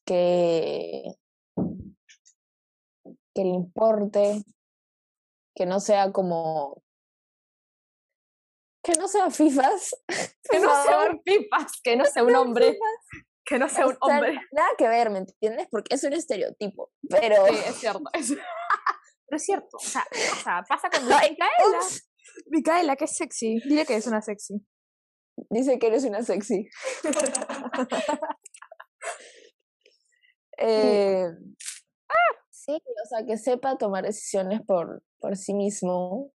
[0.06, 1.04] que,
[3.34, 4.44] que le importe,
[5.56, 6.82] que no sea como,
[8.86, 9.95] que no sea fifas,
[10.50, 13.26] Que no sea un pipas, que no sea un hombre, fifas.
[13.45, 14.39] que no sea O un sea, hombre.
[14.52, 15.67] Nada que ver, ¿me entiendes?
[15.71, 17.45] Porque es un estereotipo, pero...
[17.48, 18.04] Sí, es cierto.
[18.13, 18.34] es-
[19.28, 21.80] Pero es cierto, o sea, o sea, pasa con Micaela.
[22.45, 23.60] Micaela, que es sexy.
[23.67, 24.63] Dile que es una sexy.
[25.50, 26.69] Dice que eres una sexy.
[30.60, 31.26] Eh,
[32.52, 36.32] sí, o sea, que sepa tomar decisiones por, por sí mismo,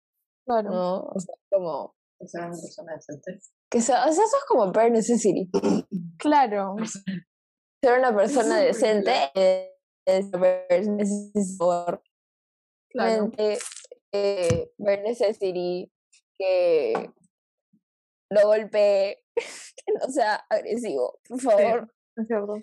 [0.46, 0.70] Claro.
[0.70, 0.94] ¿no?
[1.06, 1.95] O sea, como...
[2.24, 3.38] Ser una persona decente.
[3.70, 5.50] Que sea, o sea, eso es como bare necessity.
[6.18, 6.76] Claro.
[7.82, 9.30] Ser una persona decente
[10.06, 11.58] es bare necessity.
[12.90, 13.30] Claro.
[14.12, 15.92] eh, bare necessity,
[16.38, 16.94] que
[18.30, 21.94] lo golpee, que no sea agresivo, por favor.
[22.16, 22.54] Es cierto.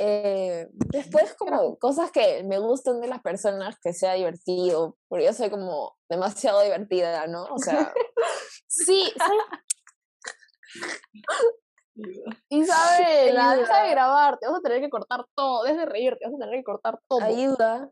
[0.00, 5.32] Eh, después como cosas que me gustan de las personas, que sea divertido, porque yo
[5.32, 7.44] soy como demasiado divertida, ¿no?
[7.46, 7.92] O sea,
[8.68, 9.42] Sí, ¿sabes?
[12.48, 13.90] Isabela, deja de Ayuda.
[13.90, 16.64] grabar, te vas a tener que cortar todo, deja de reírte, vas a tener que
[16.64, 17.20] cortar todo.
[17.20, 17.90] ayuda.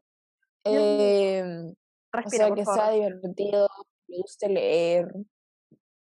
[0.64, 1.42] Eh,
[2.12, 2.81] o sea, que favor.
[2.81, 3.69] sea divertido,
[4.09, 5.09] me guste leer,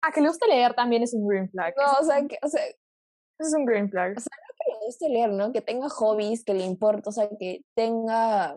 [0.03, 1.75] A que le guste leer también es un green flag.
[1.77, 4.17] No, o sea, que, o sea, es un green flag.
[4.65, 5.53] Que le guste leer, ¿no?
[5.53, 8.57] Que tenga hobbies, que le importa, o sea, que tenga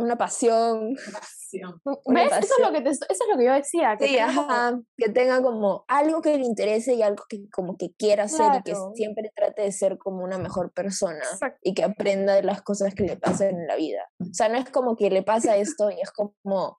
[0.00, 0.94] una pasión.
[1.12, 1.80] Pasión.
[2.04, 2.32] Una ¿Ves?
[2.32, 2.72] Eso es, lo pasión.
[2.74, 3.96] que te, eso es lo que yo decía.
[3.98, 7.48] Que Sí, tenga como- ajá, que tenga como algo que le interese y algo que
[7.50, 11.58] como que quiera hacer y que siempre trate de ser como una mejor persona Exacto.
[11.62, 14.08] y que aprenda de las cosas que le pasan en la vida.
[14.20, 16.78] O sea, no es como que le pasa esto y es como,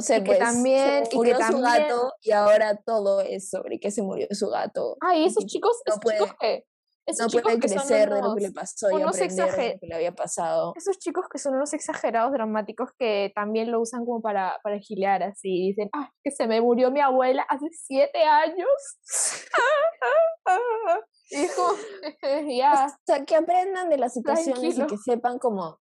[0.00, 3.20] sé, Y que pues también- y se que murió su también- gato y ahora todo
[3.20, 4.96] es sobre que se murió su gato.
[5.00, 6.66] Ay, esos chicos, no esos chicos puede- que.
[7.06, 9.80] Esos No chicos puede que crecer de lo que le pasó y aprender de lo
[9.80, 10.74] que le había pasado.
[10.76, 15.22] esos chicos que son unos exagerados dramáticos que también lo usan como para, para gilear
[15.22, 15.68] así.
[15.68, 18.68] Dicen, ah, que se me murió mi abuela hace siete años.
[21.30, 21.70] y es como,
[22.58, 22.86] ya.
[22.88, 25.78] O sea, que aprendan de las situaciones y que sepan como,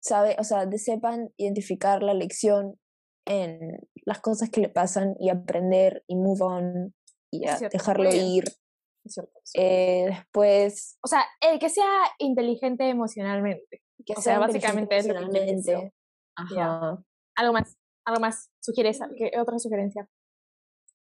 [0.00, 2.78] sabe, o sea, de sepan identificar la lección
[3.28, 6.94] en las cosas que le pasan y aprender y move on
[7.30, 8.44] y cierto, dejarlo ir.
[9.04, 9.32] Es cierto.
[9.54, 13.82] Eh, después, O sea, el que sea inteligente emocionalmente.
[14.04, 15.74] que o sea, sea básicamente es lo que quiere decir.
[15.74, 15.94] emocionalmente.
[16.36, 17.04] Ajá.
[17.36, 18.50] Algo más, algo más.
[18.60, 20.08] ¿Sugieres al- qué otra sugerencia?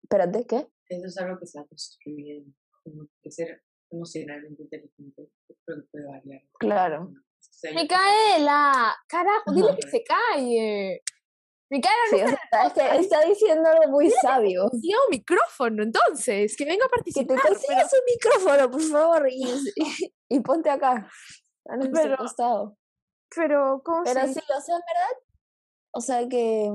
[0.04, 0.68] Espérate, ¿qué?
[0.90, 2.52] Eso es algo que se va construyendo.
[2.84, 5.30] Como que ser emocionalmente inteligente.
[5.48, 6.42] Que puede variar.
[6.60, 7.12] Claro.
[7.14, 11.02] O sea, yo- Micaela, carajo, dile que se calle.
[11.72, 11.78] No
[12.10, 14.68] Sí, o sea, es que está diciendo algo muy sabio.
[14.70, 17.42] consiga un micrófono, entonces, que venga a Que te participar.
[17.48, 19.44] consigas un micrófono, por favor, y,
[19.76, 21.08] y, y ponte acá.
[21.68, 22.78] A nuestro Pero- costado.
[23.36, 25.18] Pero, ¿cómo Pero sí, o sea, en verdad,
[25.94, 26.72] o sea, que,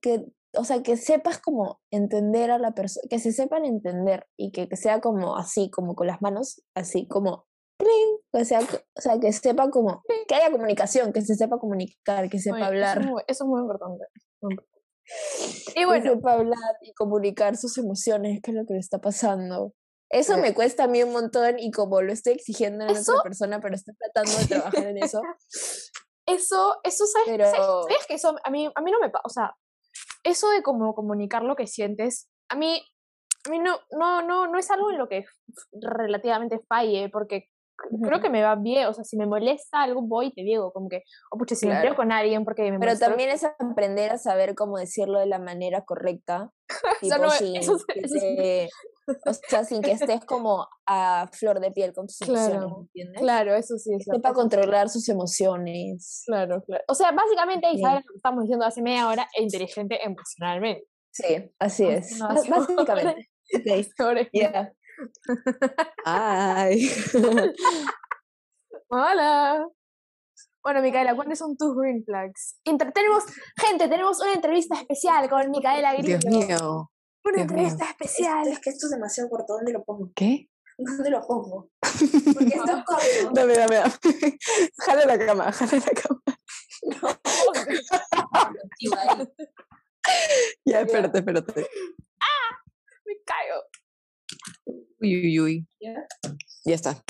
[0.00, 0.24] que,
[0.56, 4.70] o sea, que sepas como entender a la persona, que se sepan entender y que,
[4.70, 7.46] que sea como así, como con las manos, así como,
[7.78, 8.13] ¡pling!
[8.40, 12.28] O sea, que, o sea, que sepa como, que haya comunicación, que se sepa comunicar,
[12.28, 14.04] que sepa Oye, hablar, Eso es muy, eso es muy importante.
[15.70, 19.00] Y que bueno, sepa hablar y comunicar sus emociones, qué es lo que le está
[19.00, 19.72] pasando.
[20.10, 23.24] Eso me cuesta a mí un montón y como lo estoy exigiendo en Eso- otra
[23.24, 25.20] persona, pero estoy tratando de trabajar en eso.
[26.26, 27.28] eso, eso, ¿sabes?
[27.28, 29.22] Pero- ¿sabes- ¿Sabes que eso a mí, a mí no me pasa?
[29.24, 29.54] O sea,
[30.22, 32.82] eso de como comunicar lo que sientes, a mí,
[33.46, 35.24] a mí no, no, no, no es algo en lo que
[35.72, 37.48] relativamente falle, porque
[38.02, 40.72] creo que me va bien, o sea, si me molesta algo voy y te digo,
[40.72, 41.96] como que, o pucha, si me peleo Claro.
[41.96, 45.38] con alguien porque me Pero molestó, también es aprender a saber cómo decirlo de la
[45.38, 46.50] manera correcta.
[47.00, 48.68] Tipo, no- sin eso eso es- te-
[49.26, 53.20] o sea, sin que estés como a flor de piel con tus emociones, Claro, ¿entiendes?
[53.20, 54.32] Claro, eso sí es sí.
[54.34, 56.22] controlar sus emociones.
[56.26, 56.84] Claro, claro.
[56.88, 57.76] O sea, básicamente Sí.
[57.78, 60.86] Isabel, lo que estamos diciendo hace media hora, e inteligente emocionalmente.
[61.10, 62.18] Sí, así es.
[62.88, 63.28] Básicamente.
[63.54, 64.72] Ok, Sobre- ya.
[66.04, 66.90] Ay.
[68.88, 69.66] Hola.
[70.62, 72.58] Bueno, Micaela, ¿cuáles son tus green flags?
[72.64, 73.24] Inter- tenemos,
[73.56, 76.18] gente, tenemos una entrevista especial con Micaela Grillo.
[76.18, 76.90] Dios mío.
[77.24, 77.42] Una Dios mío.
[77.42, 78.60] entrevista especial.
[78.62, 79.54] que esto es demasiado corto.
[79.54, 80.10] ¿Dónde lo pongo?
[80.14, 80.48] ¿Qué?
[80.78, 81.70] ¿Dónde lo pongo?
[81.82, 83.30] Porque esto es corto.
[83.32, 84.38] Dame, dame, dame.
[84.78, 86.22] Jala la cama, jala la cama.
[90.66, 91.66] Ya, espérate, espérate.
[93.06, 93.62] Me caigo.
[94.66, 95.68] Uy, uy, uy.
[95.80, 96.06] ¿Ya?
[96.64, 97.04] Ya está.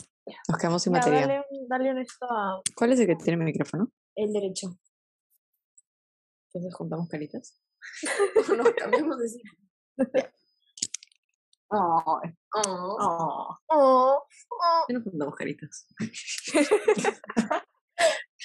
[0.49, 1.21] Nos quedamos sin Ya, batería.
[1.27, 2.61] dale, dale un esto a...
[2.75, 3.93] ¿Cuál es el que tiene mi micrófono?
[4.17, 4.79] El derecho.
[6.49, 7.61] Entonces juntamos caritas.
[8.57, 9.53] Nos cambiamos de sitio.
[11.69, 12.21] Oh.
[12.55, 12.97] oh.
[12.99, 14.27] Oh, oh.
[14.89, 15.87] Ya no juntamos caritas.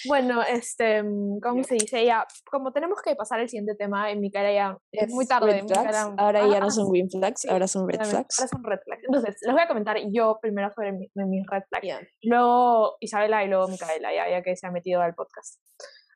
[0.07, 2.05] Bueno, este, mm, ¿cómo se dice?
[2.05, 5.53] Ya, como tenemos que pasar al siguiente tema, en Micaela ya es muy tarde.
[5.53, 8.39] red flags, Micaela- Ahora ya no son green flags, sí, ahora son red flags.
[8.39, 9.03] Ahora son red flags.
[9.03, 11.85] Entonces, les voy a comentar yo primero sobre mi- mi- mis red flags.
[11.87, 11.99] Ya.
[12.23, 15.59] Luego Isabela y luego Micaela, ya, ya que se ha metido al podcast.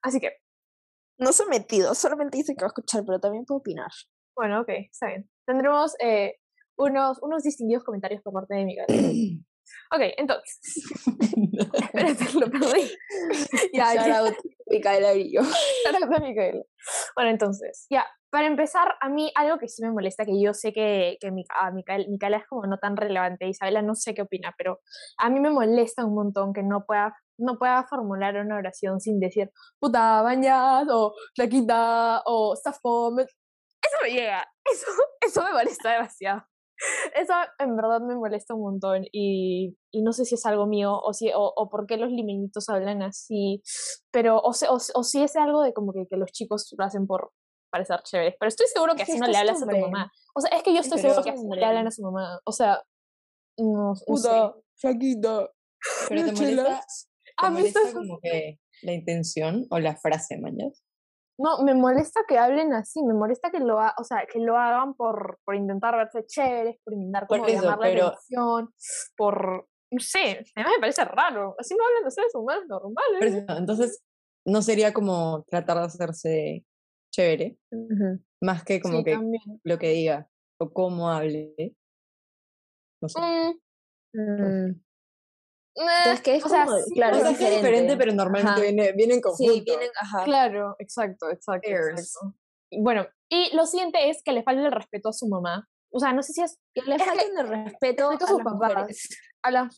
[0.02, 0.34] Así que,
[1.20, 3.92] No se ha metido, solamente dice que va a escuchar, pero también puedo opinar.
[4.36, 5.30] bueno, ok, está bien.
[5.46, 6.38] Tendremos eh,
[6.76, 8.88] unos, unos distinguidos comentarios por parte de Micaela.
[9.94, 10.60] Ok, entonces.
[11.74, 12.92] Espérate, lo perdí.
[13.74, 14.36] ya, Shout out,
[14.68, 15.42] Micaela Grillo.
[15.42, 16.64] Shout out a Micaela.
[17.16, 20.74] Bueno, entonces, ya, para empezar, a mí algo que sí me molesta, que yo sé
[20.74, 24.54] que, que a Micaela, Micaela es como no tan relevante, Isabela no sé qué opina,
[24.58, 24.80] pero
[25.18, 29.20] a mí me molesta un montón que no pueda, no pueda formular una oración sin
[29.20, 33.16] decir puta, bañas, o flaquita, o stafo.
[33.20, 34.88] Eso me llega, eso,
[35.22, 36.44] eso me molesta demasiado.
[37.16, 41.00] Eso en verdad me molesta un montón y, y no sé si es algo mío
[41.00, 43.62] o, si, o, o por qué los limenitos hablan así,
[44.12, 46.84] pero o, se- o, o si es algo de como que, que los chicos lo
[46.84, 47.32] hacen por
[47.72, 50.12] parecer chéveres, pero estoy seguro que así no le hablas a tu mamá.
[50.36, 52.02] O sea, es que yo estoy Pero seguro que así no le hablan a su
[52.04, 52.40] mamá.
[52.46, 52.84] O sea,
[53.58, 54.04] no, sé.
[54.76, 55.50] flaquita.
[56.10, 56.86] Pero te molesta,
[57.24, 60.83] te A mí molesta esto- como que la intención o la frase, mañas.
[61.40, 64.58] No, me molesta que hablen así, me molesta que lo, ha- o sea, que lo
[64.58, 68.74] hagan por, por intentar verse chéveres, por intentar Por como eso, llamar la pero- atención,
[69.18, 73.46] por, no sé, además me parece raro, así no hablan de seres humanos normales.
[73.46, 74.04] Por entonces,
[74.46, 76.66] no sería como tratar de hacerse
[77.12, 77.58] chévere,
[78.42, 79.42] más que como Sí, que también.
[79.64, 80.28] lo que diga
[80.60, 81.54] o cómo hable.
[83.02, 83.20] No sé.
[83.20, 83.60] Mm,
[84.16, 84.82] Mm.
[85.76, 87.98] Eh, Es que es o sea, como, sí, claro, es sea, que es diferente, diferente.
[87.98, 89.54] pero normalmente viene, viene en conjunto.
[89.54, 90.24] Sí, vienen, ajá.
[90.26, 92.36] Claro, exacto, exacto, exacto.
[92.72, 95.68] Bueno, y lo siguiente es que le falte el respeto a su mamá.
[95.92, 98.44] O sea, no sé si es Que le falten el respeto respeto a a sus
[98.44, 98.54] papás.
[98.74, 99.10] mujeres,
[99.44, 99.70] a la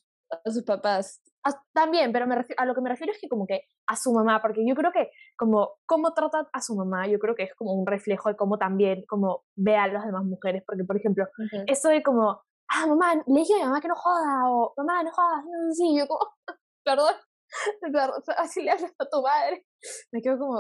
[0.46, 1.22] a sus papás.
[1.44, 3.96] a- también, pero me refi- a lo que me refiero es que como que a
[3.96, 7.44] su mamá, porque yo creo que como cómo trata a su mamá, yo creo que
[7.44, 10.98] es como un reflejo de cómo también como ve a las demás mujeres, porque por
[10.98, 11.28] ejemplo,
[11.68, 12.42] eso de como,
[12.76, 15.70] ah, mamá, le dije a mi mamá que no joda, o mamá, no jodas, no
[15.70, 16.20] sé si, yo como,
[16.86, 17.14] perdón,
[17.82, 19.66] perdón, así le hablas a tu madre.
[20.12, 20.56] Me quedo como,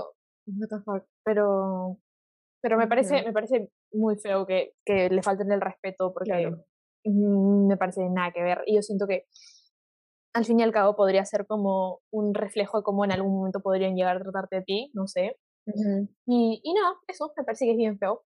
[0.47, 1.97] what the fuck, pero,
[2.61, 6.65] pero me parece, me parece muy feo que, que le falten el respeto, porque Claro.
[7.05, 9.25] mm, me parece nada que ver, y yo siento que
[10.33, 13.61] al fin y al cabo podría ser como un reflejo de cómo en algún momento
[13.61, 15.37] podrían llegar a tratarte de ti, no sé,
[16.27, 18.23] y, y nada, eso me parece que es bien feo.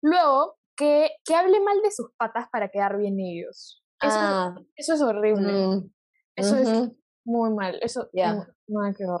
[0.00, 3.84] Luego, que, que hable mal de sus patas para quedar bien ellos.
[4.00, 5.52] Eso, Ah, eso es horrible.
[5.52, 5.92] mm,
[6.36, 6.96] Eso es ujú.
[7.24, 7.78] muy mal.
[7.82, 8.32] Eso, Ya.
[8.34, 9.20] no, nada que ver.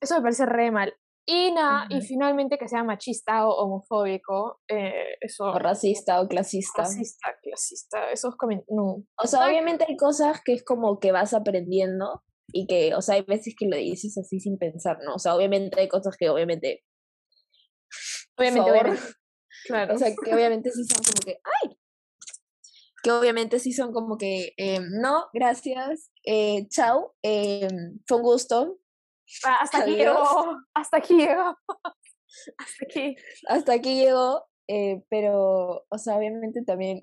[0.00, 0.94] Eso me parece re mal.
[1.26, 2.06] Y nada, y Ujú.
[2.06, 5.44] finalmente que sea machista o homofóbico, eh, eso...
[5.44, 6.82] O racista o clasista.
[6.82, 8.74] Racista, clasista, esos comentarios...
[8.76, 9.04] No.
[9.16, 13.14] O sea, obviamente hay cosas que es como que vas aprendiendo y que, o sea,
[13.14, 15.14] hay veces que lo dices así sin pensar, ¿no?
[15.14, 16.82] O sea, obviamente hay cosas que obviamente,
[18.36, 19.00] Obviamente, obviamente.
[19.66, 19.94] Claro.
[19.94, 21.76] o sea, que obviamente sí son como que, ¡ay!
[23.02, 28.80] Que obviamente sí son como que, em, no, gracias, eh, chao, em, fue un gusto,
[29.44, 30.22] Ah, hasta aquí llegó.
[30.74, 31.56] Hasta aquí llegó.
[32.58, 33.16] Hasta aquí.
[33.48, 37.00] hasta aquí llegó, eh, pero, o sea, obviamente también,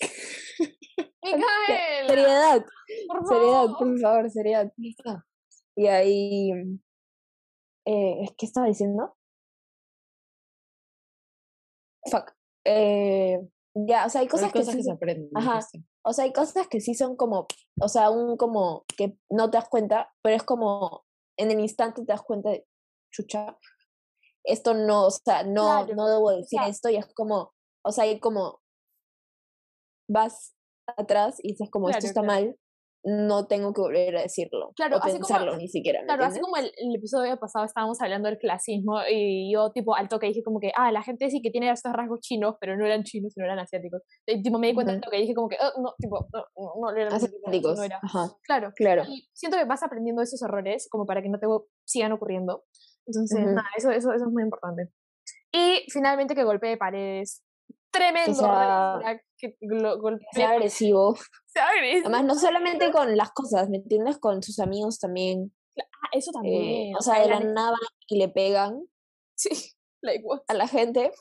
[1.22, 2.64] Micaela, seriedad,
[3.08, 4.72] por seriedad, por favor, seriedad.
[5.76, 6.50] Y ahí,
[7.84, 9.14] eh, ¿qué estaba diciendo?
[12.10, 12.32] Fuck.
[12.64, 13.40] Eh,
[13.74, 15.30] ya, o sea, hay cosas, que, sí se son- aprenden.
[15.34, 15.60] ajá.
[16.04, 17.46] o sea, hay cosas que sí son como,
[17.80, 21.04] o sea, un como que no te das cuenta, pero es como
[21.38, 22.66] en el instante te das cuenta de,
[23.10, 23.58] chucha,
[24.44, 27.52] esto no, o sea, no, Claro, no debo decir esto y es como,
[27.84, 28.60] o sea, hay como,
[30.08, 30.54] vas
[30.96, 32.58] atrás y dices como, esto está mal,
[33.04, 36.24] no tengo que volver a decirlo, Claro, o así como- pensarlo ni siquiera, ¿me Claro,
[36.24, 40.26] así como el, el episodio pasado estábamos hablando del clasismo y yo tipo al toque
[40.28, 43.02] dije como que, ah, la gente sí que tiene estos rasgos chinos, pero no eran
[43.02, 44.02] chinos, sino eran asiáticos.
[44.26, 45.04] Y tipo me di cuenta al Ujú.
[45.06, 47.98] toque y dije como que, "Ah, no, tipo, no, no, no eran asiáticos, no era".
[48.02, 49.02] ajá, Claro, claro.
[49.08, 51.46] y siento que vas aprendiendo esos errores como para que no te
[51.84, 52.64] sigan ocurriendo.
[53.06, 53.48] Entonces, Ujú.
[53.54, 54.90] nada, eso, eso, eso es muy importante.
[55.52, 57.42] Y finalmente que golpee paredes.
[57.90, 61.16] Tremendo sea- que glo- golpee Sea agresivo.
[61.46, 62.06] sea agresivo.
[62.08, 62.34] Además, no
[62.88, 64.18] solamente con las cosas, ¿me entiendes?
[64.18, 65.52] Con sus amigos también.
[65.78, 66.96] Ah, eso eh, también.
[66.96, 68.82] o sea, de la nada y le pegan
[69.36, 69.50] Sí,
[70.02, 70.40] like what?
[70.48, 71.12] a la gente.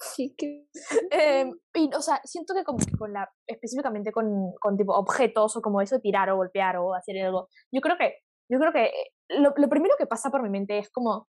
[0.00, 0.66] Sí, que...
[1.10, 5.62] Em, y, o sea, siento que que con la, específicamente con, con tipo objetos o
[5.62, 8.16] como eso tirar o golpear o hacer algo, yo creo que,
[8.50, 11.28] yo creo que eh, lo, lo primero que pasa por mi mente es como,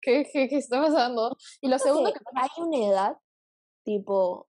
[0.00, 1.36] ¿qué, qué, qué está pasando?
[1.60, 3.16] Y lo segundo que hay una edad,
[3.84, 4.48] tipo,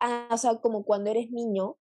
[0.00, 1.76] ah, o sea, como cuando eres niño,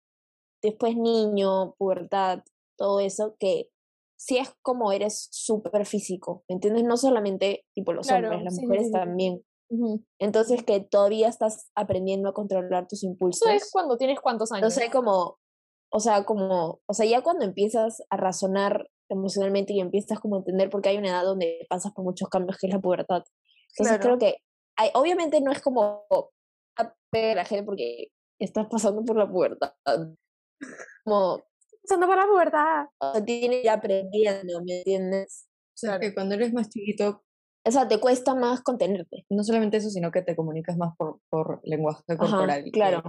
[0.63, 2.43] después niño, pubertad,
[2.77, 3.71] todo eso, que
[4.17, 6.85] sí es como eres súper físico, ¿me entiendes?
[6.85, 9.45] No solamente, tipo, los Claro, hombres, las sí, mujeres sí, también.
[10.19, 13.47] Entonces, que todavía estás aprendiendo a controlar tus impulsos.
[13.47, 14.77] eso es cuando tienes cuántos años.
[14.77, 15.39] Entonces, como,
[15.93, 20.39] o sea, como, o sea, ya cuando empiezas a razonar emocionalmente y empiezas como a
[20.39, 23.23] entender, porque hay una edad donde pasas por muchos cambios, que es la pubertad.
[23.77, 24.03] Entonces, Claro.
[24.03, 24.37] creo que,
[24.77, 26.05] hay, obviamente no es como
[26.79, 28.09] a pegar a la gente porque
[28.41, 29.73] estás pasando por la pubertad.
[31.05, 31.43] Como,
[31.83, 32.85] Pasando por la pubertad.
[32.99, 35.49] o sea, tienes ir aprendiendo, ¿me entiendes?
[35.49, 36.01] O sea, Claro.
[36.01, 37.23] que cuando eres más chiquito,
[37.67, 39.25] O sea, te cuesta más contenerte.
[39.31, 42.65] no solamente eso, sino que te comunicas más por, por lenguaje corporal.
[42.65, 43.03] que- claro.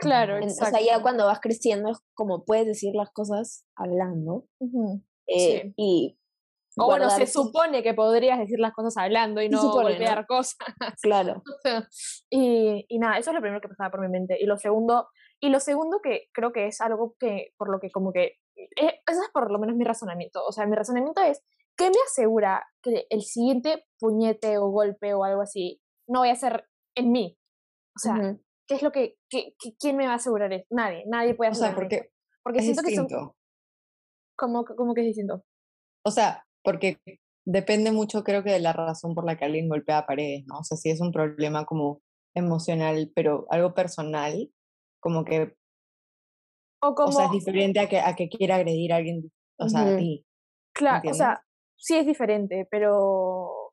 [0.00, 0.36] Claro.
[0.36, 0.86] En- O sea, exacto.
[0.86, 4.44] ya cuando vas creciendo es como puedes decir las cosas hablando.
[4.60, 5.02] Ujú.
[5.28, 5.74] Eh, Sí.
[5.76, 6.18] Y
[6.78, 9.88] O bueno, se supone que podrías decir las cosas hablando y no supone, ¿no?
[9.90, 10.56] golpear cosas.
[11.02, 11.42] Claro.
[12.30, 14.36] y, y nada, eso es lo primero que pasaba por mi mente.
[14.40, 15.08] Y lo segundo,
[15.40, 19.00] y lo segundo que creo que es algo que, por lo que como que, eh,
[19.06, 20.44] eso es por lo menos mi razonamiento.
[20.46, 21.42] O sea, mi razonamiento es,
[21.76, 26.36] ¿qué me asegura que el siguiente puñete o golpe o algo así no vaya a
[26.36, 26.64] ser
[26.96, 27.36] en mí?
[27.96, 28.40] O sea, Ujú.
[28.68, 30.66] ¿qué es lo que, que- que- quién me va a asegurar eso?
[30.70, 32.02] Nadie, nadie puede O sea, asegurar eso.
[32.02, 32.12] porque
[32.44, 33.32] Porque es siento que son,
[34.38, 35.44] como, como que distinto.
[36.04, 36.98] O sea, porque
[37.44, 40.58] depende mucho, creo que de la razón por la que alguien golpea paredes, ¿no?
[40.60, 42.00] O sea, si es un problema como
[42.34, 44.50] emocional, pero algo personal,
[45.00, 45.54] como que,
[46.80, 49.68] O como, o sea, es diferente a que, a que quiera agredir a alguien, o
[49.68, 49.98] sea, a Ujú.
[49.98, 50.24] ti.
[50.74, 51.42] claro, o sea,
[51.76, 53.72] sí es diferente, pero,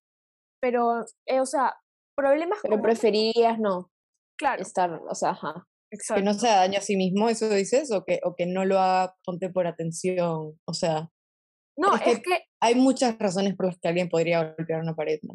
[0.60, 1.76] pero, eh, o sea,
[2.16, 3.92] problemas Pero como, preferirías no
[4.38, 5.68] claro, estar, o sea, ajá.
[5.90, 8.80] Que no se daño a sí mismo, eso dices, o que, o que no lo
[8.80, 11.10] haga, ponte por atención, o sea,
[11.78, 14.96] No, es es que- que, hay muchas razones por las que alguien podría golpear una
[14.96, 15.34] pared, ¿no?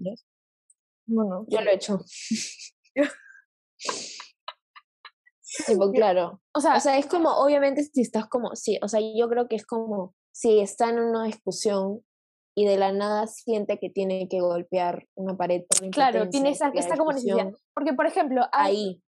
[1.07, 1.99] bueno, Yo lo he hecho.
[5.67, 6.41] Tipo, claro.
[6.55, 9.49] o sea, O sea, es como, obviamente, si estás como, sí, o sea, yo creo
[9.49, 12.03] que es como si está en una discusión
[12.57, 16.71] y de la nada siente que tiene que golpear una pared por claro, tiene esa,
[16.75, 17.53] esa como necesidad.
[17.75, 19.03] Porque, por ejemplo, hay, ahí.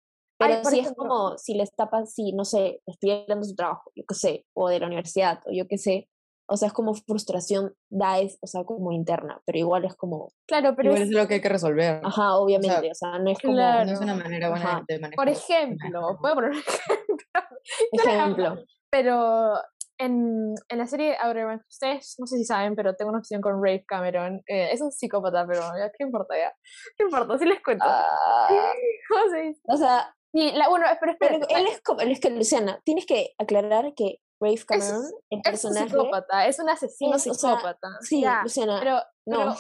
[0.49, 3.45] Pero por si ejemplo- es como, si le está pas- si no sé, estoy hablando
[3.45, 6.09] de su trabajo, yo qué sé, o de la universidad, o yo qué sé,
[6.49, 10.33] o sea, es como frustración, da es, o sea, como interna, pero igual es como,
[10.47, 12.01] claro, pero Igual es, es lo que hay que resolver.
[12.05, 13.87] ajá, obviamente, o sea, no es como, claro.
[13.87, 14.85] No es una manera buena Ajá.
[14.87, 15.17] de manejar.
[15.17, 16.57] por ejemplo, puedo poner un
[17.93, 19.55] ejemplo, ejemplo, pero
[19.99, 23.41] en, en la serie Outer Banks, ustedes no sé si saben, pero tengo una opción
[23.41, 24.43] con Rafe Cameron.
[24.47, 26.53] eh, es un psicópata, pero ya, ¿qué importa ya?
[26.99, 27.39] ¿Qué importa?
[27.39, 27.85] Sí les cuento.
[27.89, 28.09] Ah,
[29.09, 29.61] ¿Cómo se dice?
[29.69, 32.81] o sea, Y la, bueno, pero pero espera, él es como, él es que, Luciana,
[32.85, 37.27] tienes que aclarar que Rafe Cameron, el es un personaje, psicópata, es un asesino es,
[37.27, 37.89] o sea, psicópata.
[38.01, 39.57] sí, ya, Luciana, pero, no, pero-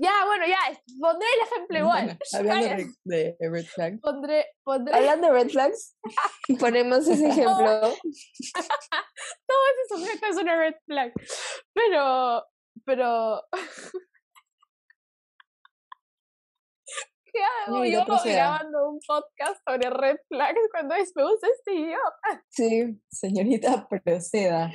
[0.00, 0.58] ya, bueno, ya,
[1.00, 2.18] pondré el ejemplo igual.
[2.32, 2.66] Hablando
[3.04, 5.96] de, de red flag, Pondré, pondré, hablando de red flags,
[6.60, 11.12] ponemos ese ejemplo, ese sujeto es una red flag.
[11.74, 12.44] Pero,
[12.84, 13.42] pero.
[17.38, 22.44] ¿Qué hago yo grabando un podcast sobre red flags cuando es este idioma?
[22.48, 24.70] sí, señorita, proceda.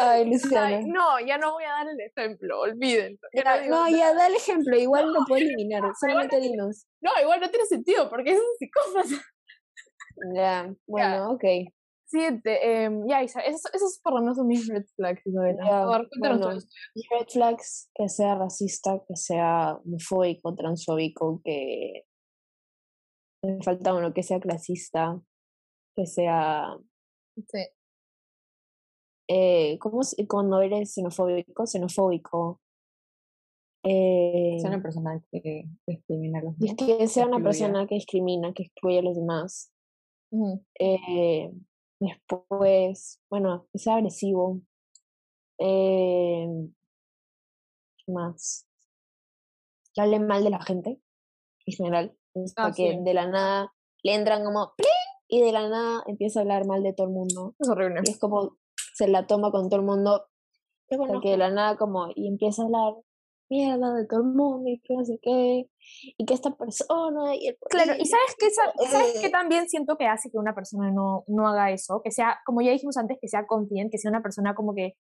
[0.00, 3.18] ay, Luciana, Ay, no, ya no voy a dar el ejemplo, olvídenlo.
[3.32, 6.86] ya no Ya, no, ya da el ejemplo, igual lo puedo eliminar, solamente dinos.
[7.00, 9.24] No, igual no tiene sentido porque es un psicópata.
[10.34, 11.44] Ya, bueno, ok.
[12.10, 15.62] Siguiente, em, ya, Isa, esos, esos por lo menos son mis red flags, Isabela.
[15.64, 16.60] A ver, cuéntanos bueno.
[16.94, 22.04] Y red flags, que sea racista, que sea homofóbico, transfóbico, que
[23.44, 25.20] me falta uno, que sea clasista,
[25.94, 26.76] que sea,
[27.48, 27.66] Sí.
[29.28, 31.64] eh, ¿cómo cuando eres xenofóbico?
[31.66, 32.60] Xenofóbico.
[33.84, 36.76] Eh, Es una persona que discrimina a los es demás.
[36.98, 39.72] que sea una persona que discrimina, que excluye a los demás.
[40.78, 41.50] Eh,
[42.00, 44.60] después, bueno, sea agresivo.
[45.58, 46.48] Eh,
[47.98, 48.66] ¿qué más?
[49.94, 51.00] Que hable mal de la gente,
[51.66, 52.16] en general.
[52.56, 52.98] Ah, que sí.
[53.02, 54.88] de la nada le entran como "Pling",
[55.28, 57.54] y de la nada empieza a hablar mal de todo el mundo.
[57.58, 58.00] Es horrible.
[58.04, 58.56] Y es como
[58.94, 60.26] se la toma con todo el mundo.
[60.88, 61.20] Qué o sea, bueno.
[61.20, 62.94] que de la nada como y empieza a hablar
[63.50, 65.68] mierda de todo el mundo y que no sé qué.
[66.16, 69.30] Y que esta persona y el Claro, y sabes que sabes que Eh.
[69.30, 72.70] también siento que hace que una persona no, no haga eso, que sea, como ya
[72.70, 74.94] dijimos antes, que sea confident, que sea una persona como que,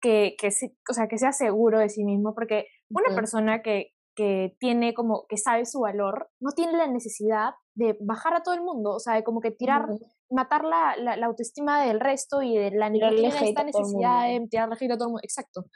[0.00, 3.92] que, que, se- o sea, que sea seguro de sí mismo, porque una persona que,
[4.14, 8.54] que tiene como, que sabe su valor, no tiene la necesidad de bajar a todo
[8.54, 9.86] el mundo, o sea, de como que tirar,
[10.30, 14.76] matar la, la, la autoestima del resto y de la hate esta necesidad de tirarle
[14.80, 15.66] hate a todo el mundo, exacto.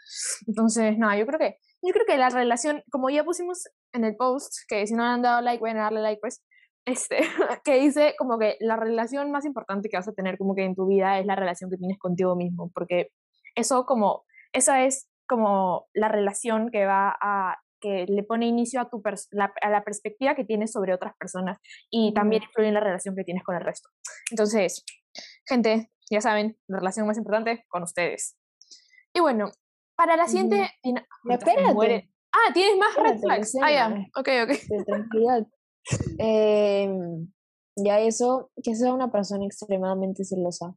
[0.46, 4.16] Entonces, no, yo creo que, yo creo que la relación, como ya pusimos en el
[4.16, 6.42] post, que si no le han dado like, vayan a darle like, pues,
[6.86, 7.18] este,
[7.64, 10.74] que dice como que la relación más importante que vas a tener como que en
[10.74, 13.10] tu vida es la relación que tienes contigo mismo, porque
[13.54, 18.88] eso como, esa es como la relación que va a, que le pone inicio a
[18.90, 21.58] tu pers- la, a la perspectiva que tienes sobre otras personas
[21.90, 23.88] y también influye en la relación que tienes con el resto.
[24.30, 24.84] Entonces,
[25.48, 28.36] gente, ya saben, la relación más importante con ustedes.
[29.14, 29.50] Y bueno,
[29.96, 30.70] para la siguiente...
[31.28, 32.10] Espérate.
[32.32, 33.54] Ah, tienes más red Espérate, flags.
[33.62, 33.88] Ah, ya.
[34.16, 34.84] Ok, ok.
[34.86, 35.46] tranquilidad.
[36.18, 37.32] Em,
[37.76, 40.74] ya eso, que sea una persona extremadamente celosa,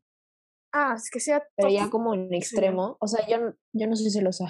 [0.75, 4.09] Ah, es que sea pero ya como en extremo, o sea, yo, yo no soy
[4.09, 4.45] celosa.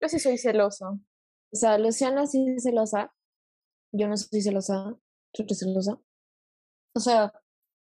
[0.00, 1.00] Yo sí soy celoso.
[1.52, 3.12] O sea, Luciana sí es celosa,
[3.92, 4.94] yo no soy celosa,
[5.32, 5.98] tú eres celosa.
[6.94, 7.32] O sea,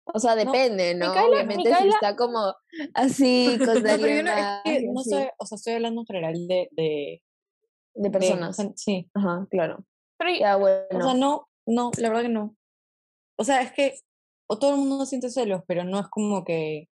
[0.06, 1.08] o sea, depende, ¿no?
[1.14, 2.54] Micaela- Obviamente si está como
[2.94, 6.06] así con No, pero yo no, es que no soy, o sea, estoy hablando en
[6.08, 7.24] general de, de,
[7.96, 8.56] de de- personas.
[8.56, 9.86] sea, sí, Ajá, claro.
[10.18, 10.88] Pero Ya, bueno.
[10.92, 12.56] o sea, no, no, la verdad que no.
[13.38, 13.96] O sea, es que
[14.50, 16.90] o todo el mundo siente celos, pero no es como que,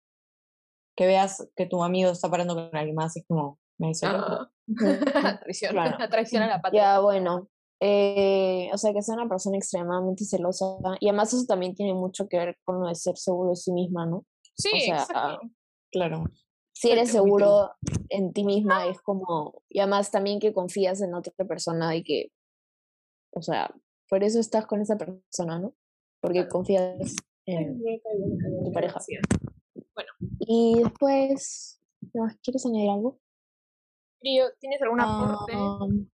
[0.97, 4.49] que veas que tu amigo está parando con alguien más, es como, me celos.
[5.15, 5.39] Ah.
[5.43, 5.97] traición, Claro.
[6.11, 6.83] traición a la patria.
[6.83, 7.49] Ya, bueno.
[7.81, 10.65] eh, o sea, que sea una persona extremadamente celosa.
[11.01, 13.73] Y además eso también tiene mucho que ver con lo de ser seguro de sí
[13.73, 14.25] misma, ¿no?
[14.57, 15.51] Sí, o sea, exacto.
[15.93, 16.25] Claro.
[16.73, 17.73] si eres seguro
[18.09, 22.33] en ti misma, es como, y además también que confías en otra persona y que,
[23.33, 23.73] o sea,
[24.09, 25.75] por eso estás con esa persona, ¿no?
[26.21, 27.15] Porque confías
[27.47, 27.83] en
[28.65, 28.99] tu pareja.
[30.39, 31.81] Y después.
[32.43, 33.19] ¿quieres añadir algo?
[34.25, 35.55] Frío, ¿tienes algún aporte?
[35.55, 36.09] Um,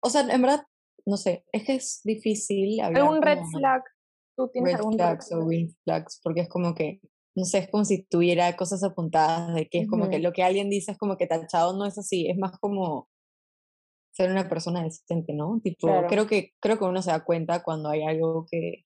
[0.00, 0.64] o sea, en verdad,
[1.04, 3.82] no sé, es que es difícil hablar ¿Algún red flag?
[4.36, 7.00] ¿Tú tienes red algún flags o green flags, porque es como que,
[7.34, 10.44] no sé, es como si tuviera cosas apuntadas de que es como que lo que
[10.44, 13.08] alguien dice es como que tachado, no es así, es más como
[14.12, 15.58] ser una persona decente, ¿no?
[15.60, 16.06] Tipo, Claro.
[16.06, 18.84] creo que creo que uno se da cuenta cuando hay algo que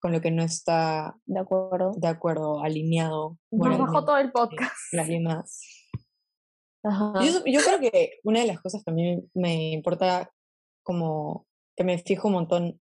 [0.00, 1.92] con lo que no está ¿De acuerdo?
[1.96, 4.72] de acuerdo, alineado Nos bajó todo el podcast.
[4.98, 5.60] alguien más.
[6.84, 7.12] Ajá.
[7.24, 10.32] Yo, yo creo que una de las cosas que a mí me importa,
[10.84, 11.46] como
[11.76, 12.80] que me fijo un montón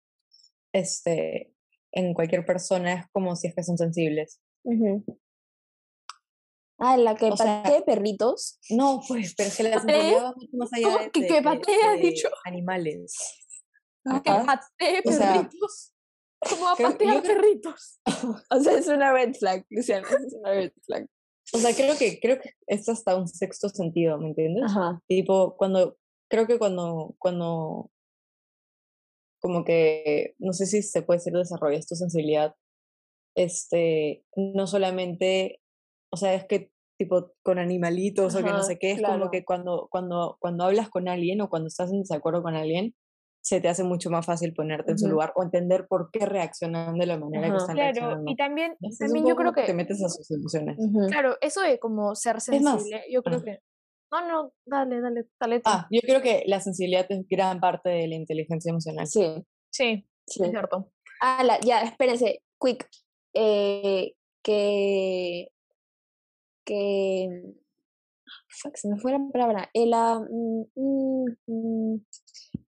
[0.74, 1.53] este,
[1.91, 4.39] en cualquier persona, es como si es que son sensibles.
[4.63, 5.03] Ujú.
[6.80, 8.59] Ah, la que O sea, patee perritos.
[8.70, 11.28] No, pues, pero es que la sensibilidad va mucho más allá ¿Cómo de, que- de-
[11.28, 12.30] que de- patee, has de dicho?
[12.45, 13.15] animales.
[14.24, 15.49] Que O sea,
[16.48, 16.58] perritos.
[16.58, 18.00] ¿Cómo va a patear creo- perritos?
[18.50, 21.08] O sea, es una red flag, Luciana, es una red flag.
[21.54, 24.64] O sea, creo que, creo que es hasta un sexto sentido, ¿me entiendes?
[24.66, 25.02] Ajá.
[25.08, 25.98] Tipo, cuando,
[26.30, 27.89] creo que cuando, cuando,
[29.41, 32.56] como que, no sé si se puede decir desarrollas tu sensibilidad,
[33.36, 35.62] este, no solamente,
[36.12, 39.20] o sea, es que, tipo, con animalitos o que no Ajá, sé qué, es claro.
[39.20, 42.95] como que cuando, cuando, cuando hablas con alguien o cuando estás en desacuerdo con alguien,
[43.48, 46.98] se te hace mucho más fácil ponerte en su lugar o entender por qué reaccionan
[46.98, 48.30] de la manera que están Claro, reaccionando.
[48.32, 50.78] y también, también yo creo como te que, metes a sus emociones.
[51.10, 53.60] Claro, eso de como ser sensible, yo creo que...
[54.12, 55.62] No, no, dale, dale, dale.
[55.64, 59.08] Ah, yo creo que la sensibilidad es gran parte de la inteligencia emocional.
[59.08, 59.22] Sí,
[59.70, 60.43] Sí, sí.
[60.43, 60.91] es cierto.
[61.22, 62.86] Ah, la, ya, espérense, quick.
[63.34, 65.48] Eh, que.
[66.66, 67.43] Que.
[68.62, 69.70] Fuck, se me fue la palabra.
[69.74, 72.06] El, ah, mm, mm, mm,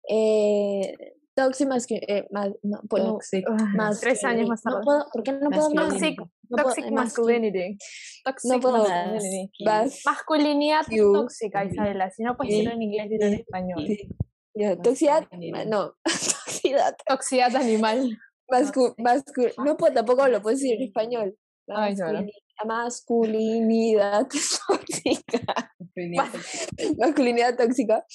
[0.09, 0.93] eh,
[1.35, 3.45] toxic eh, ma- no, no, Toxic.
[3.75, 4.83] más, Tres años más no tarde.
[4.85, 5.89] puedo, ¿Por qué no puedo hablar?
[5.89, 7.77] Toxic, No puedo- toxic mascu- masculinity.
[8.23, 9.51] Toxic No puedo masculinity.
[9.65, 11.13] más- Masculinidad You.
[11.13, 12.09] tóxica, Isabela.
[12.11, 13.87] Si no puedes decirlo en inglés, dilo en español.
[14.57, 15.27] Ya, Toxicidad,
[15.67, 16.95] no, toxicidad.
[17.05, 18.17] Toxicidad animal.
[18.49, 21.35] Mascu, mascu- no puedo, tampoco lo puedo decir en español.
[21.67, 21.95] Ay.
[21.95, 22.31] Masculini-
[22.65, 24.27] masculinidad
[24.67, 25.73] tóxica.
[26.97, 28.05] masculinidad tóxica.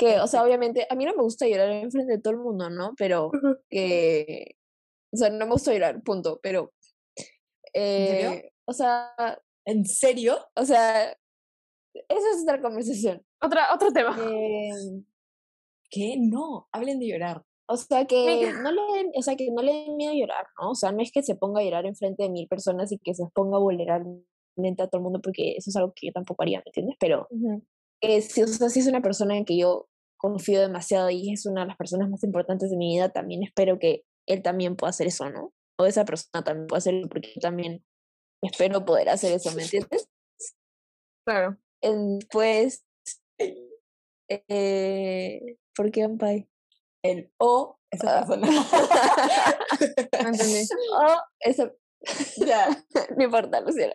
[0.00, 2.40] Que, o sea, obviamente, a mí no me gusta llorar en frente de todo el
[2.40, 2.94] mundo, ¿no?
[2.96, 3.30] Pero
[3.68, 4.56] que,
[5.12, 6.40] o sea, no me gusta llorar, punto.
[6.42, 6.72] Pero,
[7.74, 8.30] serio?
[8.32, 9.14] eh, o sea,
[9.66, 10.38] ¿En serio?
[10.56, 13.22] o sea, eso es otra conversación.
[13.42, 14.16] Otra, otro tema.
[14.18, 14.70] Eh,
[15.90, 16.16] ¿Qué?
[16.18, 17.42] No, hablen de llorar.
[17.66, 20.70] o sea, que no le den, o sea, que no le den miedo llorar, ¿no?
[20.70, 22.98] O sea, no es que se ponga a llorar en frente de mil personas y
[22.98, 26.42] que se exponga vulnerablemente a todo el mundo, porque eso es algo que yo tampoco
[26.42, 26.96] haría, ¿me entiendes?
[26.98, 27.62] Pero Ujú.
[28.02, 29.88] eh, si, o sea, si es una persona en que yo
[30.20, 33.78] confío demasiado y es una de las personas más importantes de mi vida, también espero
[33.78, 35.52] que él también pueda hacer eso, ¿no?
[35.78, 37.84] O esa persona también pueda hacerlo, porque yo también
[38.42, 40.08] espero poder hacer eso, ¿me entiendes?
[41.26, 41.56] Claro.
[42.30, 42.84] Pues,
[44.28, 46.48] eh, ¿por qué Ampai?
[47.02, 48.26] El o esa Ah.
[48.26, 48.46] persona.
[50.22, 50.62] No entendí.
[50.92, 51.72] O esa...
[52.36, 52.68] ya,
[53.16, 53.94] no importa, Luciana.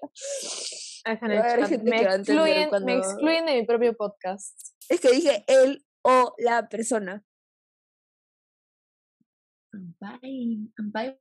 [1.05, 4.59] Ah, el Me excluyen, cuando- me excluyen de mi propio podcast.
[4.89, 7.23] Es que dije él o la persona.
[9.73, 11.17] Ampay, Ampay.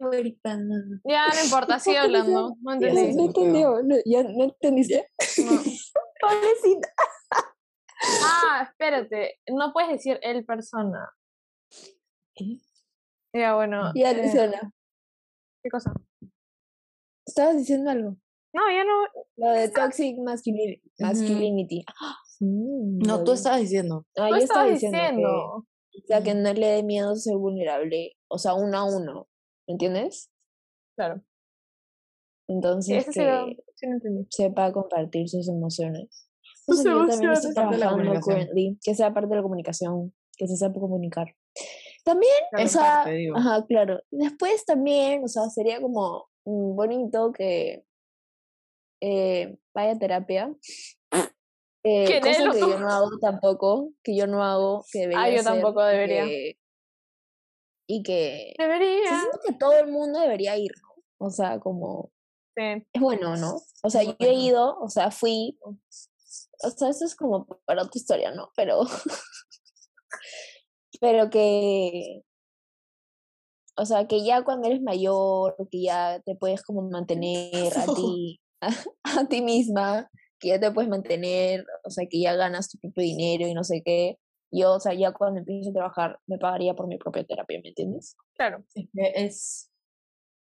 [1.05, 2.51] Ya, no importa, sigue hablando.
[2.51, 3.17] No No, entendí.
[3.17, 5.11] no entendió, no, ya no entendiste.
[5.39, 5.51] No.
[6.21, 6.89] Pobrecita.
[8.23, 9.41] Ah, espérate.
[9.51, 11.11] No puedes decir el persona.
[12.35, 12.59] ¿Qué?
[13.35, 13.91] Ya, bueno.
[13.95, 14.71] Ya, eh, Luciana,
[15.63, 15.93] ¿Qué cosa?
[17.27, 18.17] estabas diciendo algo.
[18.53, 19.07] No, ya no.
[19.37, 20.83] Lo de toxic masculinity.
[21.01, 21.81] masculinity.
[21.81, 24.07] Mm, No, tú estabas diciendo.
[24.17, 25.67] Ah, yo estaba diciendo, diciendo.
[25.91, 29.29] que, o sea, que no le dé miedo ser vulnerable, o sea, uno a uno,
[29.69, 30.31] ¿me entiendes?
[30.97, 31.23] Claro.
[32.49, 36.29] Entonces, sí, que sí sepa compartir sus emociones.
[36.67, 40.81] Sus yo también estoy trabajando currently, que sea parte de la comunicación, que se sepa
[40.81, 41.27] comunicar.
[42.05, 44.01] También, Claro, o sea, parte, ajá, claro.
[44.11, 47.85] Después también, o sea, sería como mm, bonito que
[49.03, 50.55] eh, vaya a terapia.
[51.87, 55.23] Eh, Que cosa Nelo que yo no hago tampoco, que yo no hago, que debería
[55.23, 56.25] Ah, yo hacer, tampoco y debería.
[56.25, 56.59] que-
[57.87, 59.21] y que Debería.
[59.21, 61.27] siento que todo el mundo debería ir, ¿no?
[61.27, 62.11] O sea, como
[62.57, 62.63] Sí.
[62.93, 63.61] es bueno, ¿no?
[63.83, 67.93] O sea, yo he ido, o sea, fui, o sea, eso es como para otra
[67.99, 68.49] historia, ¿no?
[68.57, 68.81] Pero,
[71.01, 72.23] pero que,
[73.77, 78.41] o sea, que ya cuando eres mayor, que ya te puedes como mantener a ti,
[79.03, 80.09] a ti misma,
[80.41, 83.65] que ya te puedes mantener, o sea, que ya ganas tu propio dinero y no
[83.65, 84.19] sé qué.
[84.53, 87.71] Yo, o sea, ya cuando empiezo a trabajar, me pagaría por mi propia terapia, ¿me
[87.71, 88.17] entiendes?
[88.37, 88.65] Claro.
[88.75, 89.71] Es es,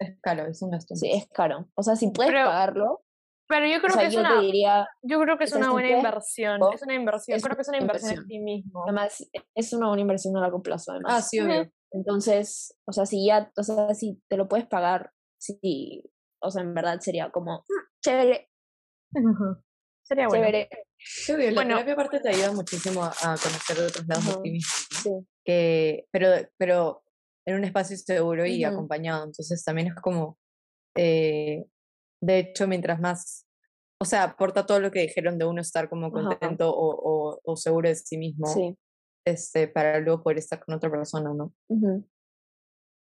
[0.00, 0.94] es caro, es un gasto.
[0.96, 1.68] Sí, es caro.
[1.74, 3.02] O sea, si puedes Pero- pagarlo,
[3.48, 5.52] Pero yo o creo sea, que es yo una, te diría, yo creo que es
[5.52, 6.58] o sea, una si buena puedes inversión.
[6.60, 7.36] pagarlo, Es una inversión.
[7.36, 8.28] es creo que es una inversión en inversión.
[8.28, 8.82] ti mismo.
[8.84, 11.12] además, es una buena inversión a largo plazo, además.
[11.14, 11.70] Ah, sí, obvio.
[11.90, 16.02] Entonces, o sea, si ya, o sea, si te lo puedes pagar, sí,
[16.42, 18.50] o sea, en verdad sería como, "Mm, chévere,
[20.08, 20.44] Sería bueno.
[20.46, 20.68] chévere.
[20.96, 21.74] Sí, obvio, la Bueno.
[21.74, 24.42] terapia aparte te ayuda muchísimo a, conocer de otros lados de Ajá.
[24.42, 24.98] ti mismo, ¿no?
[25.02, 25.28] Sí.
[25.44, 27.02] que, pero, pero
[27.46, 28.72] en un espacio seguro y Ujú.
[28.74, 29.24] acompañado.
[29.24, 30.38] Entonces también es como,
[30.96, 31.66] eh,
[32.22, 33.46] de hecho, mientras más,
[34.00, 37.56] o sea, aporta todo lo que dijeron de uno estar como contento o, o, o
[37.56, 38.76] seguro de sí mismo, Sí.
[39.26, 41.52] este, para luego poder estar con otra persona, ¿no?
[41.68, 42.02] ujú,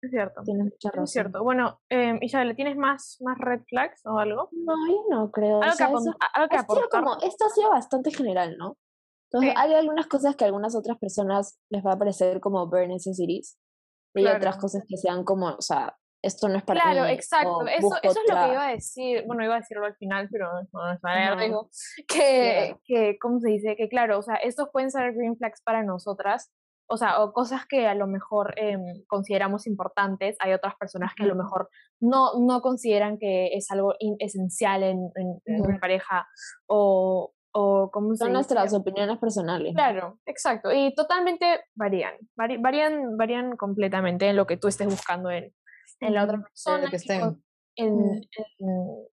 [0.03, 0.41] Es cierto.
[0.43, 1.03] Tienes mucha razón.
[1.05, 1.43] Es cierto.
[1.43, 4.49] Bueno, eh, Isabel, ¿tienes más, más red flags o algo?
[4.51, 5.59] No, yo no creo.
[5.59, 8.77] o Algo que, sea, apon- eso- algo que como, esto ha sido bastante general, ¿no?
[9.31, 9.55] Entonces, Sí.
[9.57, 13.57] hay algunas cosas que a algunas otras personas les va a parecer como bare necessities.
[14.13, 14.59] Y hay otras Claro.
[14.61, 17.11] cosas que sean como, o sea, esto no es para Claro, mí.
[17.13, 17.49] exacto.
[17.57, 19.23] o Eso, eso es lo que iba a decir.
[19.25, 21.35] Bueno, iba a decirlo al final, pero no, Ajá.
[21.35, 21.69] riesgo.
[22.07, 22.81] Que, Claro.
[22.85, 23.75] que, ¿cómo se dice?
[23.77, 26.51] Que claro, o sea, estos pueden ser green flags para nosotras.
[26.87, 30.35] O sea, o cosas que a lo mejor em, consideramos importantes.
[30.39, 31.69] Hay otras personas que a lo mejor
[32.01, 36.27] no, no consideran que es algo in- esencial en, en- en una pareja.
[36.67, 38.33] O, o ¿cómo se Son dice?
[38.33, 39.73] nuestras opiniones personales.
[39.73, 40.71] Claro, exacto.
[40.73, 45.53] Y totalmente varían, vari- varían, varían completamente en lo que tú estés buscando en,
[46.01, 46.97] en la otra persona lo que
[47.75, 48.21] y, en-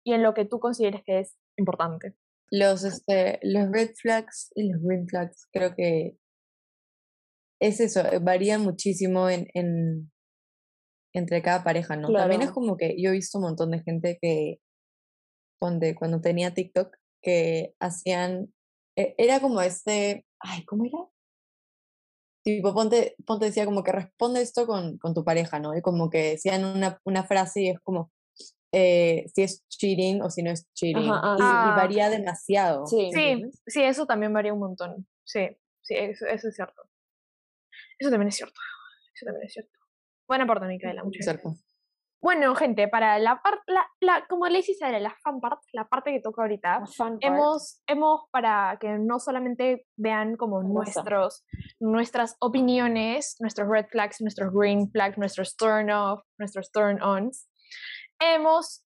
[0.04, 2.16] y en lo que tú consideres que es importante.
[2.52, 6.18] Los, este, los red flags y los green flags, creo que
[7.60, 10.12] es eso, eh, varía muchísimo en, en
[11.14, 12.12] entre cada pareja, ¿no?
[12.14, 14.60] También es como que yo he visto un montón de gente que
[15.60, 18.54] donde cuando tenía TikTok que hacían
[18.96, 21.10] e- era como este, ay, ¿cómo era?
[22.44, 25.76] Tipo, ponte, ponte decía como que responde esto con, con tu pareja, ¿no?
[25.76, 28.12] Y como que decían una, una frase y es como
[28.72, 31.10] eh, si es cheating o si no es cheating.
[31.10, 31.72] Ajá, ah, y, y sí.
[31.76, 32.86] varía demasiado.
[32.86, 33.10] Sí.
[33.14, 35.08] Sí, sí, eso también varía un montón.
[35.26, 35.50] Sí,
[35.82, 36.89] sí, eso, eso es cierto.
[38.00, 38.60] Eso también es cierto.
[39.14, 39.78] Eso también es cierto.
[40.28, 41.70] Buen aporte, Micaela, muchas gracias.
[42.22, 46.12] Bueno, gente, para la parte, la, la, como le dice la fan part, la parte
[46.12, 47.24] que toca ahorita, La fun part.
[47.24, 51.46] hemos, hemos para que no solamente vean como nuestros,
[51.80, 57.50] nuestras opiniones, nuestros red flags, nuestros green flags, nuestros turn off, nuestros turn ons,
[58.20, 58.84] hemos,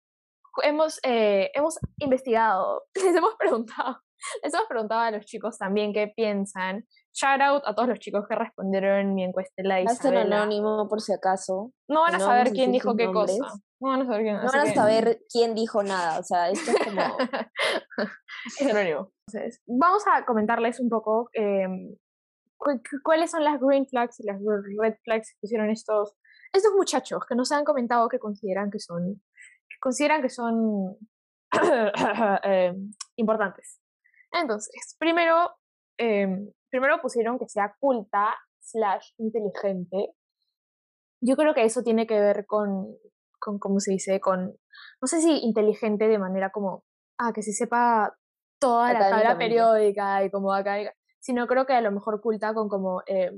[0.63, 4.01] hemos, eh, hemos investigado, les hemos preguntado,
[4.41, 6.83] les hemos preguntado a los chicos también qué piensan.
[7.13, 10.37] Shout out a todos los chicos que respondieron mi encuesta la Va a ser Isabela.
[10.43, 11.71] anónimo por si acaso.
[11.87, 13.33] No van a no saber quién dijo qué cosa.
[13.37, 13.61] nombres.
[13.81, 14.35] No van a saber quién.
[14.35, 16.19] No van a que- saber quién dijo nada.
[16.19, 17.01] O sea, esto es como.
[18.59, 19.11] es anónimo.
[19.27, 21.95] Entonces, vamos a comentarles un poco em,
[22.57, 24.37] cu- cu- cuáles son las green flags y las
[24.79, 26.15] red flags que pusieron estos,
[26.53, 29.21] estos muchachos que nos han comentado que consideran que son,
[29.69, 30.97] que consideran que son
[32.43, 33.79] em, importantes.
[34.31, 35.51] Entonces, primero,
[35.97, 40.13] em, primero pusieron que sea culta slash inteligente.
[41.21, 42.95] Yo creo que eso tiene que ver con,
[43.39, 44.19] con, ¿cómo se dice?
[44.19, 44.55] Con,
[45.01, 46.85] no sé si inteligente de manera como,
[47.17, 48.15] ah, que se sepa
[48.59, 52.69] toda la tabla periódica y como académica, sino creo que a lo mejor culta con
[52.69, 53.31] como, eh,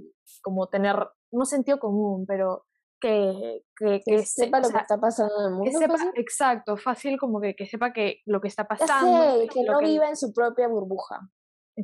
[0.44, 0.96] como tener,
[1.32, 2.66] no sentido común, pero
[3.00, 5.78] que, que, Que que se- sepa o lo sea, que está pasando en el que
[5.78, 6.12] sepa, fácil.
[6.16, 9.40] exacto, fácil como que, que sepa que lo que está pasando.
[9.40, 11.20] sé, que no viva en su propia burbuja.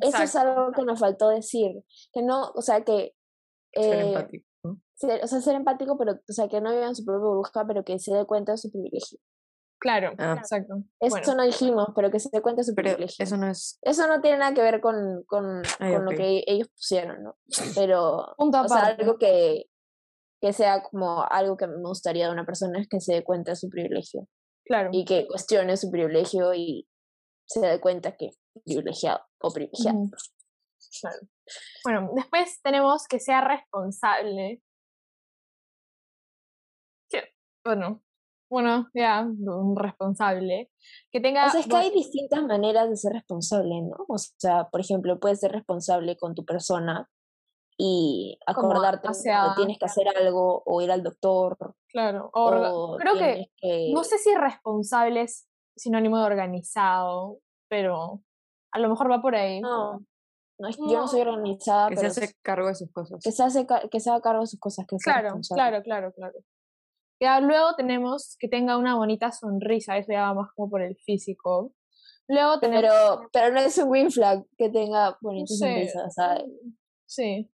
[0.01, 1.83] Eso es algo que nos faltó decir.
[2.13, 3.13] Que no, o sea, que.
[3.73, 4.45] Ser eh, empático.
[4.63, 7.83] o sea, ser empático, pero, o sea, que no viva en su propia burbuja, pero
[7.83, 9.19] que se dé cuenta de su privilegio.
[9.79, 10.35] Claro, Ah.
[10.39, 10.77] exacto.
[10.99, 11.35] Eso Bueno.
[11.35, 13.23] no dijimos, pero que se dé cuenta de su Pero privilegio.
[13.23, 13.77] eso no es.
[13.83, 16.11] Eso no tiene nada que ver con, con, Ay, con ok.
[16.11, 17.37] lo que ellos pusieron, ¿no?
[17.75, 19.65] Pero, Punto o sea, algo que,
[20.41, 23.51] que sea como algo que me gustaría de una persona es que se dé cuenta
[23.51, 24.27] de su privilegio
[24.65, 24.89] Claro.
[24.91, 26.87] y que cuestione su privilegio y
[27.47, 29.97] se dé cuenta que es privilegiado o privilegiada.
[29.97, 30.11] Ujú.
[31.01, 31.17] Claro.
[31.83, 34.61] Bueno, después tenemos que sea responsable.
[37.65, 38.01] Bueno,
[38.49, 40.71] bueno, ya, un responsable.
[41.11, 41.47] Que tenga.
[41.47, 43.97] O sea, es que hay distintas maneras de ser responsable, ¿no?
[44.07, 47.09] O sea, por ejemplo, puedes ser responsable con tu persona
[47.77, 52.31] y acordarte cuando tienes que hacer algo o ir al doctor Claro.
[52.33, 53.51] orga- o creo que.
[53.57, 53.91] que...
[53.93, 55.45] No sé si responsable es
[55.77, 58.21] sinónimo de organizado, pero
[58.71, 59.61] a lo mejor va por ahí.
[59.61, 59.99] No,
[60.59, 61.07] no, yo No.
[61.07, 63.21] soy organizada, Que se pero hace cargo de sus cosas.
[63.23, 66.13] que se hace que se haga cargo de sus cosas, que sea Claro, claro, claro,
[66.13, 66.39] claro.
[67.21, 70.95] Ya luego tenemos que tenga una bonita sonrisa, eso ya va más como por el
[70.97, 71.73] físico.
[72.27, 72.81] Luego tenemos...
[72.83, 76.43] Pero, pero no es un green flag que tenga bonita sé, sonrisa, ¿sabes?
[77.07, 77.49] Sí.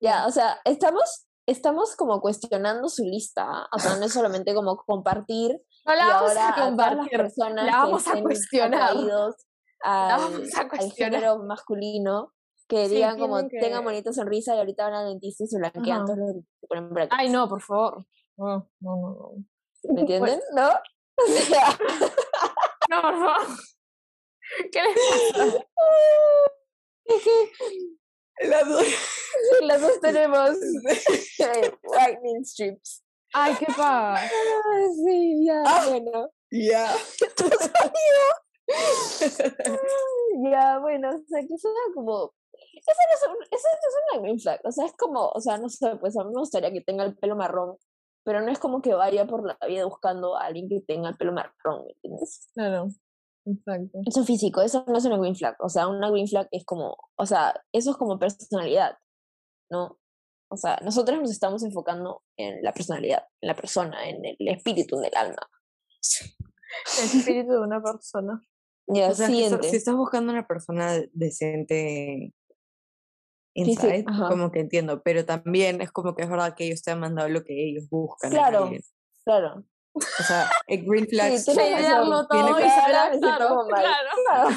[0.00, 4.76] Ya, o sea, estamos, estamos como cuestionando su lista, o sea, no es solamente como
[4.76, 7.10] compartir No la vamos a compartir.
[7.18, 8.82] personas la vamos a cuestionar.
[8.90, 9.10] al,
[9.82, 11.20] vamos a al cuestionar.
[11.20, 12.32] género masculino,
[12.68, 15.58] que Sí, digan como que- tengan bonita sonrisa y ahorita van al dentista y se
[15.58, 16.04] blanquean Ajá.
[16.06, 18.04] todos los ponen brackets, Ay, no, por favor.
[18.36, 19.30] No, no, no.
[19.94, 20.40] ¿me entienden?
[20.54, 20.68] ¿No?
[21.18, 21.78] O sea,
[22.90, 23.46] No, por favor.
[24.70, 25.64] ¿Qué les pasa?
[27.06, 28.84] es que Las dos.
[29.62, 30.50] las dos tenemos
[31.38, 33.02] eh, whitening strips.
[33.32, 34.14] Ay, qué pasa.
[34.14, 35.84] Ah, sí, ya, Ah.
[35.88, 36.30] bueno.
[36.50, 36.92] Ya.
[40.50, 42.32] Ya, bueno, o sea, que suena como.
[42.52, 44.60] Eso no es, un- eso no es una green flag.
[44.64, 47.04] O sea, es como, o sea, no sé, pues a mí me gustaría que tenga
[47.04, 47.76] el pelo marrón,
[48.24, 51.16] pero no es como que vaya por la vida buscando a alguien que tenga el
[51.16, 52.48] pelo marrón, ¿me entiendes?
[52.54, 52.88] Claro.
[53.46, 53.98] Exacto.
[54.06, 55.56] Eso es físico, eso no es una green flag.
[55.60, 58.96] O sea, una green flag es como, o sea, eso es como personalidad,
[59.70, 59.98] ¿no?
[60.48, 64.98] O sea, nosotros nos estamos enfocando en la personalidad, en la persona, en el espíritu,
[64.98, 65.50] en el alma.
[66.98, 68.40] El espíritu de una persona.
[68.86, 69.68] Ya, O sea, si, siguiente.
[69.68, 72.32] si estás buscando una persona decente
[73.54, 74.28] sí, inside, ajá.
[74.28, 77.28] como que entiendo, pero también es como que es verdad que ellos te han mandado
[77.28, 78.30] lo que ellos buscan.
[78.30, 78.70] Claro.
[79.24, 79.64] Claro.
[79.94, 81.06] O sea, el green
[81.44, 83.84] todo adaptarlo, como mal.
[84.26, 84.48] Claro.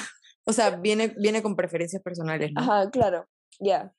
[0.46, 2.62] o sea, viene, viene con preferencias personales, ¿no?
[2.62, 3.28] Ajá, claro.
[3.60, 3.94] Ya.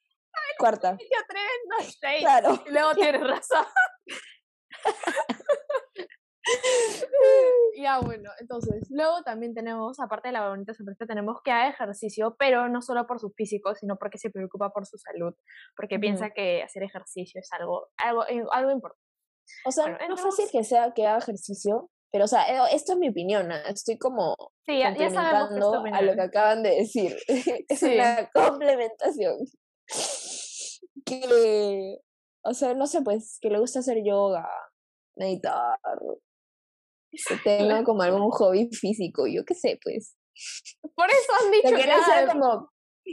[0.60, 0.90] Cuarta.
[0.90, 2.18] Atreves, no sé.
[2.20, 2.62] Claro.
[2.66, 3.66] Y luego tienes razón.
[7.76, 12.34] ya, bueno, entonces, luego también tenemos, aparte de la bonita sonrisa, tenemos que haga ejercicio,
[12.38, 15.34] pero no solo por su físico, sino porque se preocupa por su salud,
[15.76, 16.00] porque Ujú.
[16.00, 19.02] piensa que hacer ejercicio es algo, algo, eh, algo importante.
[19.64, 22.74] O sea, Bueno, no es fácil que sea que haga ejercicio, pero o sea, eh,
[22.74, 23.62] esto es mi opinión, ¿ah?
[23.68, 24.34] estoy como
[24.66, 25.06] Sí, ya, ya
[25.46, 27.16] a lo que acaban de decir.
[27.26, 27.94] es Sí.
[27.94, 29.36] una complementación.
[31.04, 31.98] Que,
[32.44, 34.48] o sea, no sé, pues, que le gusta hacer yoga,
[35.16, 35.78] meditar,
[37.28, 40.16] que tenga como algún hobby físico, yo qué sé, pues.
[40.94, 42.70] Por eso han dicho que no sea como,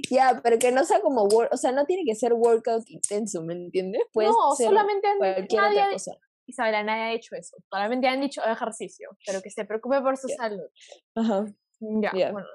[0.10, 3.42] ya, pero que no sea como, wor- o sea, no tiene que ser workout intenso,
[3.44, 4.04] ¿me entiendes?
[4.14, 6.12] Puede no, ser solamente han, cualquier nadie, otra cosa.
[6.50, 10.30] Isabela, nadie ha dicho eso, solamente han dicho ejercicio, pero que se preocupe por su
[10.30, 10.36] Ya.
[10.38, 10.70] salud.
[11.16, 11.46] Ajá.
[11.80, 12.32] Ya, Ya.
[12.32, 12.48] bueno.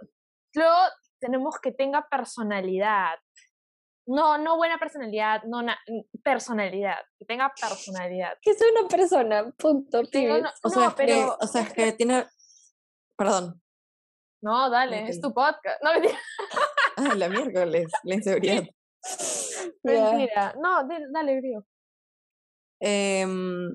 [0.55, 0.75] Luego
[1.21, 3.17] tenemos que tenga personalidad.
[4.07, 5.79] No, no buena personalidad, no na-
[6.25, 8.37] personalidad, que tenga personalidad.
[8.43, 10.03] Que sea una persona, punto.
[10.11, 12.27] Que una- O no, sea, es que, pero o sea, es que tiene,
[13.17, 13.63] perdón,
[14.43, 15.81] no, dale, es tu podcast.
[15.85, 16.19] No, mentira.
[16.97, 18.65] ah, la miércoles, la inseguridad.
[19.85, 20.55] Mentira.
[20.61, 21.65] No, dale, Grio.
[22.81, 23.73] Em,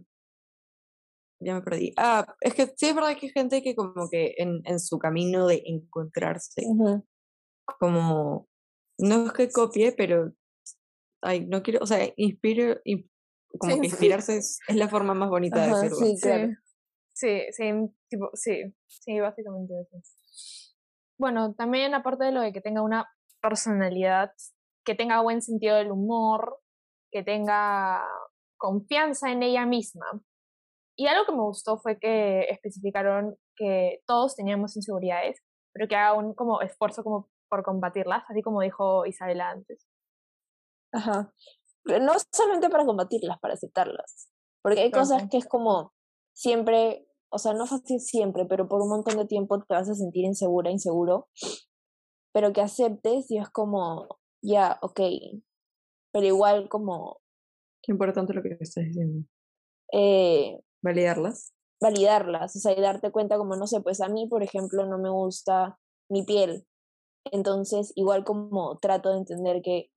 [1.41, 1.93] ya me perdí.
[1.95, 4.99] Ah, es que sí es verdad que hay gente que como que en, en su
[4.99, 6.63] camino de encontrarse,
[7.79, 8.47] como,
[8.99, 10.33] no es que copie, pero,
[11.21, 13.09] ay, no quiero, o sea, inspire, in-
[13.57, 13.95] como Sí, que sí.
[13.95, 15.97] inspirarse es, es la forma más bonita de decirlo.
[15.97, 16.49] sí, claro.
[17.13, 17.63] Sí, sí,
[18.09, 19.97] tipo, sí, sí, básicamente eso.
[21.17, 23.07] Bueno, también aparte de lo de que tenga una
[23.41, 24.31] personalidad,
[24.85, 26.59] que tenga buen sentido del humor,
[27.11, 28.05] que tenga
[28.57, 30.05] confianza en ella misma.
[30.95, 35.41] Y algo que me gustó fue que especificaron que todos teníamos inseguridades,
[35.73, 39.87] pero que haga un como esfuerzo como por combatirlas, así como dijo Isabela antes.
[40.93, 41.33] Ajá.
[41.83, 44.29] Pero no solamente para combatirlas, para aceptarlas.
[44.61, 45.29] Porque hay cosas Ajá.
[45.29, 45.93] que es como
[46.33, 49.95] siempre, o sea, no fácil siempre, pero por un montón de tiempo te vas a
[49.95, 51.27] sentir insegura, inseguro.
[52.33, 54.07] Pero que aceptes y es como,
[54.41, 54.99] ya, ok.
[56.13, 57.21] Pero igual como
[57.83, 59.25] Qué importante lo que estás diciendo.
[59.93, 61.53] eh, Validarlas.
[61.81, 64.97] validarlas, o sea, y darte cuenta como, no sé, pues a mí, por ejemplo, no
[64.97, 65.79] me gusta
[66.09, 66.67] mi piel.
[67.31, 69.89] Entonces, igual como trato de entender que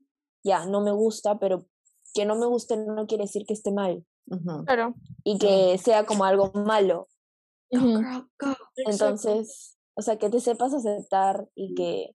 [0.44, 1.66] ya no me gusta, pero
[2.14, 4.64] que no me guste no quiere decir que esté mal Ujú.
[4.64, 4.94] Claro.
[5.24, 7.08] y que sea como algo malo.
[8.76, 12.10] Entonces, o sea, que te sepas aceptar y que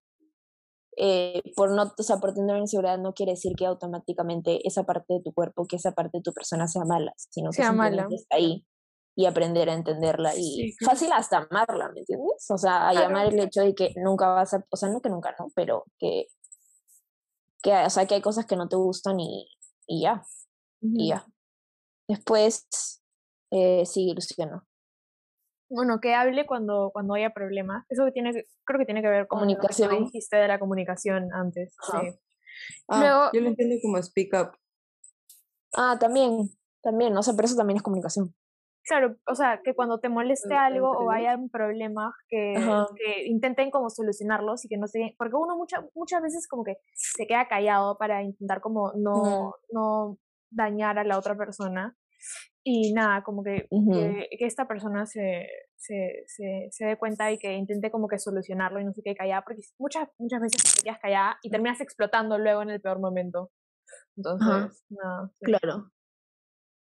[0.98, 4.84] eh, por no, o sea, por tener una inseguridad no quiere decir que automáticamente esa
[4.84, 7.74] parte de tu cuerpo, que esa parte de tu persona sea mala, sino que Sea
[7.74, 8.08] mala.
[8.12, 8.66] está ahí
[9.16, 10.92] y aprender a entenderla y Sí, claro.
[10.92, 12.46] fácil hasta amarla, ¿me entiendes?
[12.50, 13.08] O sea, a Claro.
[13.08, 15.86] llamar el hecho de que nunca vas a, o sea, no que nunca no, pero
[15.98, 16.28] que,
[17.64, 19.48] que o sea, que hay cosas que no te gustan y,
[19.88, 20.24] y ya,
[20.82, 21.26] y ya.
[22.08, 23.02] Después,
[23.52, 24.68] eh, sí, Luciano.
[25.70, 27.86] Bueno, que hable cuando, cuando haya problemas.
[27.90, 30.04] Eso que tiene que- creo que tiene que ver con lo que Comunicación.
[30.06, 31.76] dijiste de la comunicación antes.
[31.92, 31.98] Sí.
[32.88, 34.52] Ah, Luego- yo lo entiendo como speak up.
[35.74, 36.50] Ah, también,
[36.84, 38.36] también, o sea, pero eso también es comunicación.
[38.86, 41.14] Claro, o sea, que cuando te moleste algo o ellos.
[41.14, 42.56] hayan problemas que,
[43.26, 47.28] intenten como solucionarlos y que no se, porque uno mucha, muchas veces como que se
[47.28, 50.18] queda callado para intentar como no, no
[50.52, 51.96] dañar a la otra persona
[52.64, 57.38] y nada, como que, que, que esta persona se, se, se, se dé cuenta y
[57.38, 60.84] que intente como que solucionarlo y no se quede callada, porque muchas, muchas veces te
[60.84, 63.52] quedas callada y terminas explotando luego en el peor momento.
[64.18, 65.32] Entonces, nada.
[65.40, 65.46] sí.
[65.46, 65.92] Claro.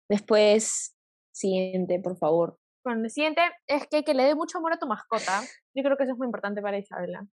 [0.09, 0.98] Después,
[1.39, 2.59] siguiente, por favor.
[2.85, 5.43] Bueno, el siguiente es que, que le dé mucho amor a tu mascota.
[5.75, 7.27] Yo creo que eso es muy importante para Isabela.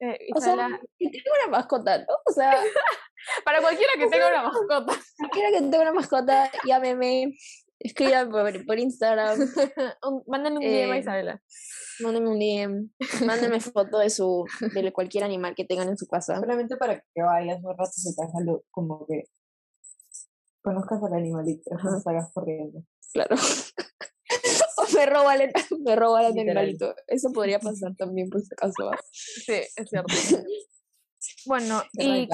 [0.00, 2.04] Eh, O sea, Isabela- que tenga una mascota, ¿no?
[2.26, 2.52] O sea,
[3.44, 4.92] para cualquiera que tenga una mascota.
[5.18, 7.34] cualquiera que tenga una mascota, llámeme,
[7.78, 9.40] escríbame por, por Instagram,
[10.06, 11.42] Un- Mándenle un DM a Eh, Isabela.
[12.00, 12.90] mándeme un DM,
[13.26, 16.38] mándeme foto de su, de cualquier animal que tengan en su casa.
[16.38, 18.38] Solamente para que vayas un rato a su casa,
[18.70, 19.24] como que
[20.62, 22.80] conozcas al animalito, no salgas corriendo.
[23.12, 23.36] Claro.
[24.76, 25.50] O me roba el,
[25.84, 26.94] me roba el animalito.
[27.08, 28.90] Eso podría pasar también, por si acaso.
[29.12, 30.14] Sí, es cierto.
[31.46, 32.28] Bueno, y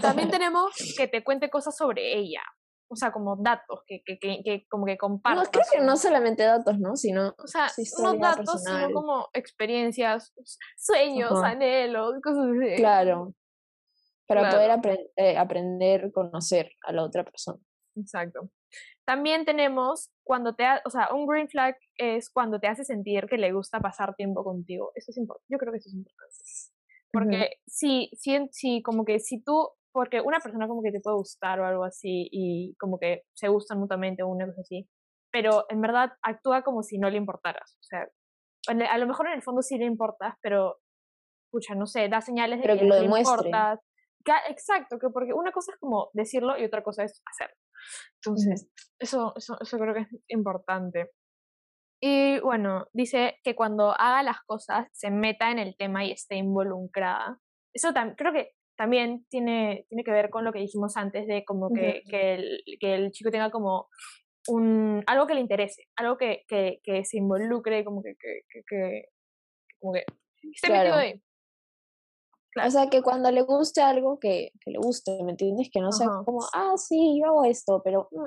[0.00, 2.40] también tenemos que te cuente cosas sobre ella.
[2.90, 5.48] O sea, como datos, que, que, que, que como que No, compartas.
[5.50, 6.96] creo que no solamente datos, ¿no?
[6.96, 7.66] Sino O sea,
[8.02, 8.86] no datos, personal.
[8.86, 10.32] sino como experiencias,
[10.78, 12.76] sueños, anhelos, cosas así.
[12.76, 13.34] Claro.
[14.28, 14.56] Para Claro.
[14.56, 17.58] poder apren- eh, aprender, conocer a la otra persona.
[17.96, 18.50] Exacto.
[19.06, 23.26] También tenemos cuando te, ha- o sea, un green flag es cuando te hace sentir
[23.26, 24.92] que le gusta pasar tiempo contigo.
[24.94, 25.46] Eso es importante.
[25.48, 26.34] Yo creo que eso es importante.
[27.10, 31.00] Porque si, si, en- si, como que si tú, porque una persona como que te
[31.00, 34.86] puede gustar o algo así y como que se gustan mutuamente o una cosa así,
[35.32, 37.76] pero en verdad actúa como si no le importaras.
[37.80, 38.06] O sea,
[38.68, 40.76] el- a lo mejor en el fondo sí le importas, pero,
[41.46, 43.80] escucha, no sé, da señales de Pero que, que lo no le importas.
[44.48, 47.56] Exacto, que porque una cosa es como decirlo y otra cosa es hacerlo.
[48.16, 51.10] Entonces, eso, eso, eso creo que es importante.
[52.00, 56.36] Y bueno, dice que cuando haga las cosas se meta en el tema y esté
[56.36, 57.40] involucrada.
[57.72, 61.72] Eso creo que también tiene, tiene que ver con lo que dijimos antes de como
[61.72, 63.88] que, que, el, que el chico tenga como
[64.46, 68.14] un, algo que le interese, algo que, que, se involucre, como que,
[69.80, 70.04] como que
[70.52, 70.94] esté metido Claro.
[70.94, 71.22] ahí.
[72.66, 75.68] O sea, que cuando le guste algo, que, que le guste, ¿me entiendes?
[75.72, 78.08] Que no sea como, ah, sí, yo hago esto, pero...
[78.12, 78.20] mm.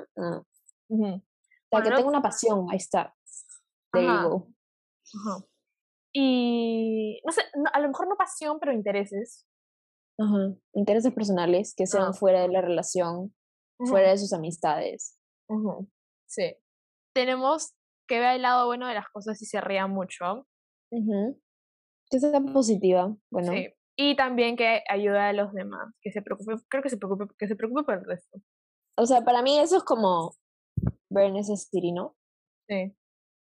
[0.88, 1.22] O sea,
[1.70, 3.14] Bueno, que tenga una pasión, ahí está.
[3.92, 4.24] There you Ajá.
[4.28, 4.48] go.
[5.14, 5.44] Ajá.
[6.14, 9.46] Y no sé, a lo mejor no pasión, pero intereses.
[10.18, 10.54] Ajá.
[10.74, 13.34] Intereses personales que sean fuera de la relación,
[13.78, 15.18] fuera de sus amistades.
[16.26, 16.54] Sí.
[17.14, 17.72] Tenemos
[18.06, 20.46] que vea el lado bueno de las cosas y se ría mucho.
[22.10, 23.16] Que sea positiva.
[23.30, 23.68] Bueno, Sí.
[23.96, 27.46] Y también que ayude a los demás, que se preocupe, creo que se preocupe, que
[27.46, 28.38] se preocupe por el resto.
[28.98, 30.34] o sea, para mí eso es como
[31.10, 32.16] ver necessity, ¿no?
[32.68, 32.94] Sí.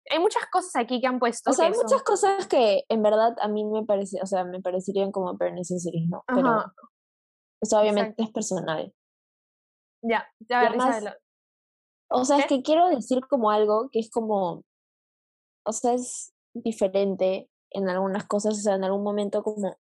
[0.10, 1.52] Hay muchas cosas aquí que han puesto.
[1.52, 4.44] O sea, hay son- muchas cosas que en verdad a mí me parece, o sea,
[4.44, 6.24] me parecerían como bare necessities, ¿no?
[6.28, 6.66] Pero,
[7.62, 8.94] o sea, obviamente es personal.
[10.04, 11.16] ya, ya ver, además-.
[12.10, 14.64] O sea, es que quiero decir como algo que es como,
[15.66, 19.78] o sea, es diferente en algunas cosas, o sea, en algún momento como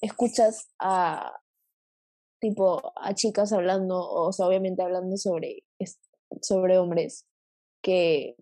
[0.00, 1.40] escuchas a,
[2.40, 5.64] tipo, a chicas hablando, o sea, obviamente hablando sobre,
[6.42, 7.26] sobre hombres,
[7.82, 8.36] que,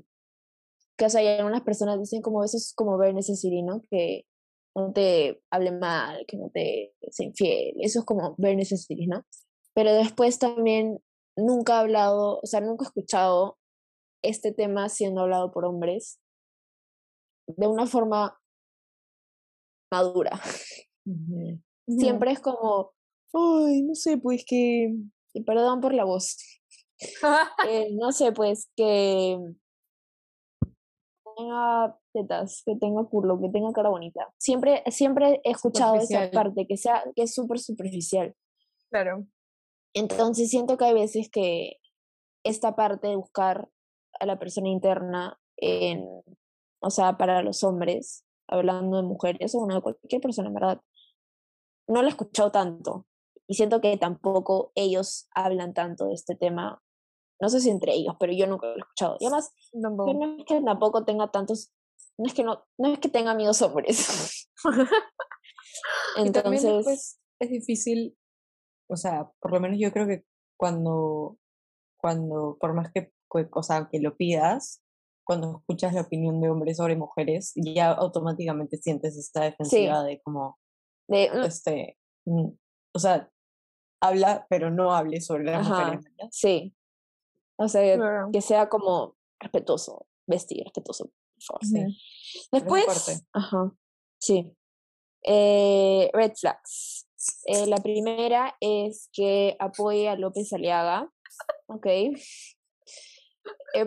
[0.97, 3.83] que, o sea, y algunas personas dicen como eso es como ver necessity, ¿no?
[3.91, 4.25] Que
[4.75, 9.25] no te hable mal, que no te sea infiel, eso es como ver necessity, ¿no?
[9.75, 10.99] Pero después también
[11.37, 13.59] nunca he hablado, o sea, nunca he escuchado
[14.23, 16.19] este tema siendo hablado por hombres
[17.47, 18.39] de una forma
[19.91, 20.41] madura.
[21.87, 22.93] Siempre es como,
[23.33, 24.95] ay, no sé, pues que,
[25.45, 26.37] perdón por la voz,
[27.69, 29.39] eh, no sé, pues que
[31.37, 34.33] tenga tetas, que tenga culo, que tenga cara bonita.
[34.39, 38.35] Siempre, siempre he escuchado esa parte, que sea, que es súper superficial.
[38.91, 39.27] Claro.
[39.95, 41.77] Entonces siento que hay veces que
[42.45, 43.69] esta parte de buscar
[44.19, 46.07] a la persona interna en,
[46.81, 50.81] o sea, para los hombres, hablando de mujeres o bueno, de cualquier persona, en verdad,
[51.89, 53.07] no lo he escuchado tanto.
[53.49, 56.83] Y siento que tampoco ellos hablan tanto de este tema.
[57.41, 59.17] No sé si entre ellos, pero yo nunca lo he escuchado.
[59.21, 59.53] Y además,
[60.15, 61.73] no es que tampoco tenga tantos,
[62.19, 64.49] no es que no, no es que tenga amigos hombres.
[66.17, 68.17] Y Entonces, después es difícil,
[68.89, 70.25] o sea, por lo menos yo creo que
[70.59, 71.37] cuando,
[72.01, 74.83] cuando, por más que, que- o sea, que lo pidas,
[75.25, 80.59] cuando escuchas la opinión de hombres sobre mujeres, ya automáticamente sientes esta defensiva de como,
[81.09, 82.49] de, este, mm,
[82.95, 83.31] o sea,
[84.01, 86.01] habla, pero no hable sobre las Ajá.
[86.31, 86.75] sí,
[87.57, 88.29] O sea, Claro.
[88.33, 91.65] que sea como respetuoso, vestir respetuoso, por favor.
[91.65, 92.49] Sí.
[92.53, 93.73] Después, ajá,
[94.19, 94.53] sí.
[95.23, 97.09] Eh, red flags.
[97.47, 101.11] Eh, la primera es que apoye a López Aliaga.
[101.67, 101.87] Ok.
[101.87, 102.15] Eh,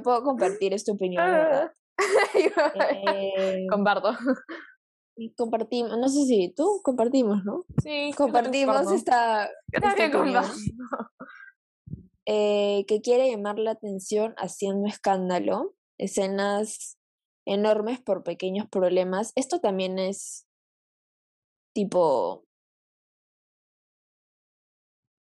[0.04, 1.72] puedo compartir esta opinión, ¿verdad?
[3.08, 4.12] Eh, Comparto.
[5.36, 7.66] compartimos, no sé si tú compartimos, ¿no?
[7.84, 10.44] Sí, Compartimos esta, esta opinión.
[12.26, 16.98] eh, que quiere llamar la atención haciendo escándalo, escenas
[17.46, 19.32] enormes por pequeños problemas.
[19.36, 20.46] Esto también es
[21.74, 22.46] tipo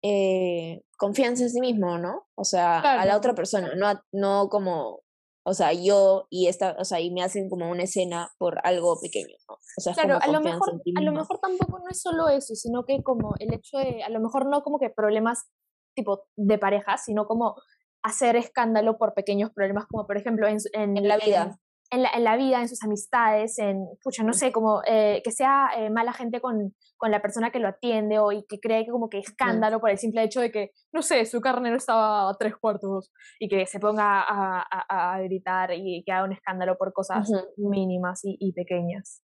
[0.03, 2.27] eh, confianza en sí mismo, ¿no?
[2.35, 5.01] O sea, a la otra persona, no, no como,
[5.49, 8.99] o sea, yo y esta, o sea, y me hacen como una escena por algo
[9.01, 9.55] pequeño, ¿no?
[9.55, 12.53] O sea, Claro, a lo mejor, ti a lo mejor tampoco no es solo eso,
[12.53, 15.49] sino que como el hecho de, a lo mejor no como que problemas
[15.95, 17.55] tipo de pareja, sino como
[18.03, 21.59] hacer escándalo por pequeños problemas, como por ejemplo en, en, En la vida.
[21.91, 25.31] En, la, en la vida, en sus amistades, en, pucha, no sé, como eh, que
[25.31, 28.85] sea eh, mala gente con, con la persona que lo atiende o y que cree
[28.85, 31.77] que como que escándalo por el simple hecho de que, no sé, su carne no
[31.77, 36.25] estaba a tres cuartos y que se ponga a, a- a gritar y que haga
[36.25, 37.27] un escándalo por cosas
[37.57, 39.23] mínimas y, y pequeñas.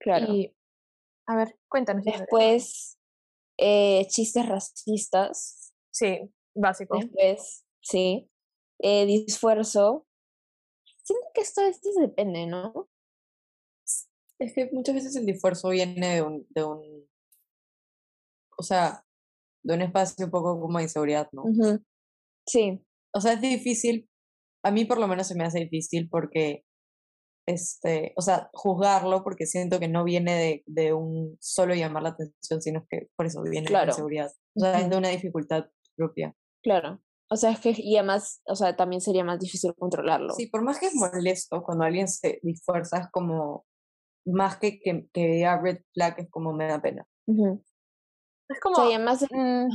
[0.00, 0.32] Claro.
[0.32, 0.56] Y,
[1.26, 2.02] a ver, cuéntanos.
[2.02, 2.98] Después,
[3.58, 5.74] eh, chistes racistas.
[5.90, 6.18] Sí,
[6.54, 6.96] básico.
[6.98, 8.30] Después, sí.
[8.80, 10.06] Disfuerzo.
[11.08, 12.86] Siento que esto, esto depende, ¿no?
[14.38, 17.08] Es que muchas veces el esfuerzo viene de un, de un,
[18.58, 19.04] o sea,
[19.62, 21.44] de un espacio un poco como de inseguridad, ¿no?
[21.44, 21.82] Ujú.
[22.46, 22.78] Sí,
[23.14, 24.08] O sea, es difícil,
[24.62, 26.64] a mí por lo menos se me hace difícil porque,
[27.46, 32.10] este, o sea, juzgarlo porque siento que no viene de, de un solo llamar la
[32.10, 33.86] atención, sino que por eso viene de Claro.
[33.86, 34.30] la inseguridad.
[34.56, 34.90] O sea, es Ujú.
[34.90, 36.36] de una dificultad propia.
[36.62, 37.00] claro.
[37.30, 40.32] O sea, es que, y además, o sea, también sería más difícil controlarlo.
[40.34, 43.66] Sí, por más que es molesto cuando alguien se disfuerza, es como,
[44.24, 47.06] más que que, que diga red flag, es como me da pena.
[47.26, 49.68] Es O como, sea, y además, mm.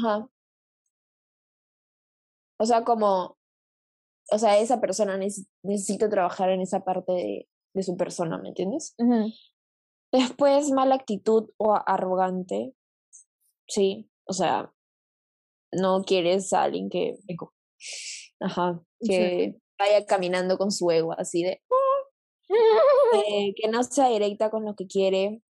[2.60, 3.38] O sea, como,
[4.32, 8.50] o sea, esa persona neces- necesita trabajar en esa parte de, de su persona, ¿me
[8.50, 8.96] entiendes?
[10.12, 12.74] Después, mala actitud o arrogante.
[13.68, 14.72] Sí, o sea,
[15.76, 17.16] no quieres a alguien que,
[18.40, 19.08] ajá, Sí.
[19.10, 21.62] que vaya caminando con su ego así de,
[23.28, 25.42] eh, que no sea directa con lo que quiere.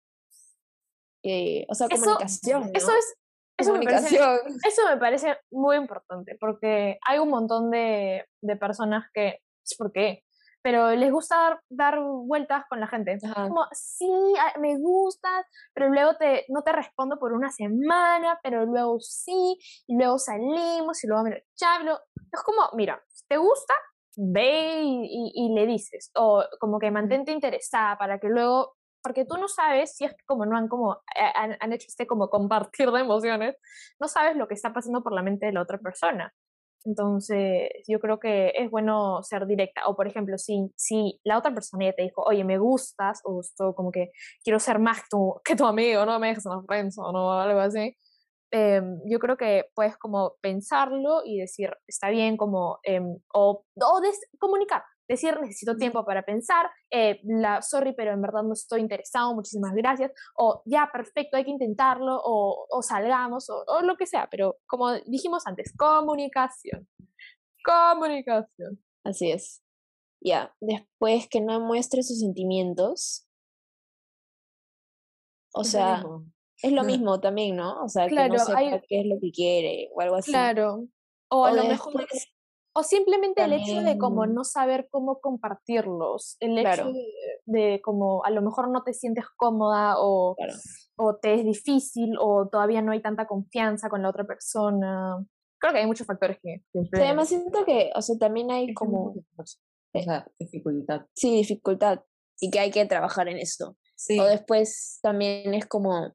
[1.25, 2.71] eh, o sea, Eso- comunicación.
[2.73, 3.15] Eso es,
[3.57, 4.59] eso me parece comunicación.
[4.67, 9.91] Eso me parece muy importante porque hay un montón de, de personas que, sé por
[9.93, 10.22] qué,
[10.63, 13.17] pero les gusta dar, dar vueltas con la gente.
[13.23, 13.47] Ajá.
[13.49, 14.09] Como, sí,
[14.39, 19.59] ah, me gustas, pero luego te, no te respondo por una semana, pero luego sí,
[19.87, 21.99] y luego salimos y luego me lo chablo.
[22.31, 23.73] Es como, mira, te gusta,
[24.15, 29.25] ve y, y- y le dices, o como que mantente interesada para que luego, porque
[29.25, 32.07] tú no sabes si es que como no han como, eh, han, han hecho este
[32.07, 33.55] como compartir de emociones,
[33.99, 36.33] no sabes lo que está pasando por la mente de la otra persona.
[36.85, 39.87] Entonces, yo creo que es bueno ser directa.
[39.87, 43.41] O, por ejemplo, si, si la otra persona ya te dijo, oye, me gustas, o
[43.75, 44.11] como que
[44.43, 47.59] quiero ser más tu, que tu amigo, no me dejes en la friendzone o algo
[47.61, 47.95] así,
[48.51, 54.01] em, yo creo que puedes como pensarlo y decir, está bien, como, em, o, o
[54.01, 54.83] des- comunicar.
[55.07, 59.73] Decir, necesito tiempo para pensar, eh, la, sorry, pero en verdad no estoy interesado, muchísimas
[59.73, 64.27] gracias, o ya, perfecto, hay que intentarlo, o, o salgamos, o, o lo que sea,
[64.31, 66.87] pero como dijimos antes, comunicación.
[67.65, 68.83] Comunicación.
[69.03, 69.61] Así es.
[70.21, 73.27] Ya, después que no muestre sus sentimientos.
[75.53, 76.03] O Es sea,
[76.61, 76.89] es lo Ujú.
[76.91, 77.83] mismo también, ¿no?
[77.83, 80.31] O sea, que Claro, no sepa hay- qué es lo que quiere o algo así.
[80.31, 80.87] Claro.
[81.29, 82.05] O O a lo mejor,
[82.75, 87.05] o simplemente el hecho de como no saber cómo compartirlos, el hecho de,
[87.45, 90.53] de como a lo mejor no te sientes cómoda o, claro.
[90.97, 95.23] o te es difícil o todavía no hay tanta confianza con la otra persona.
[95.59, 97.07] Creo que hay muchos factores que, influyen.
[97.07, 99.13] además siento que, o sea, también hay como.
[99.37, 101.05] O sea, dificultad.
[101.13, 101.99] sí, dificultad
[102.39, 103.77] y que hay que trabajar en esto.
[103.95, 106.13] Sí, O después también es como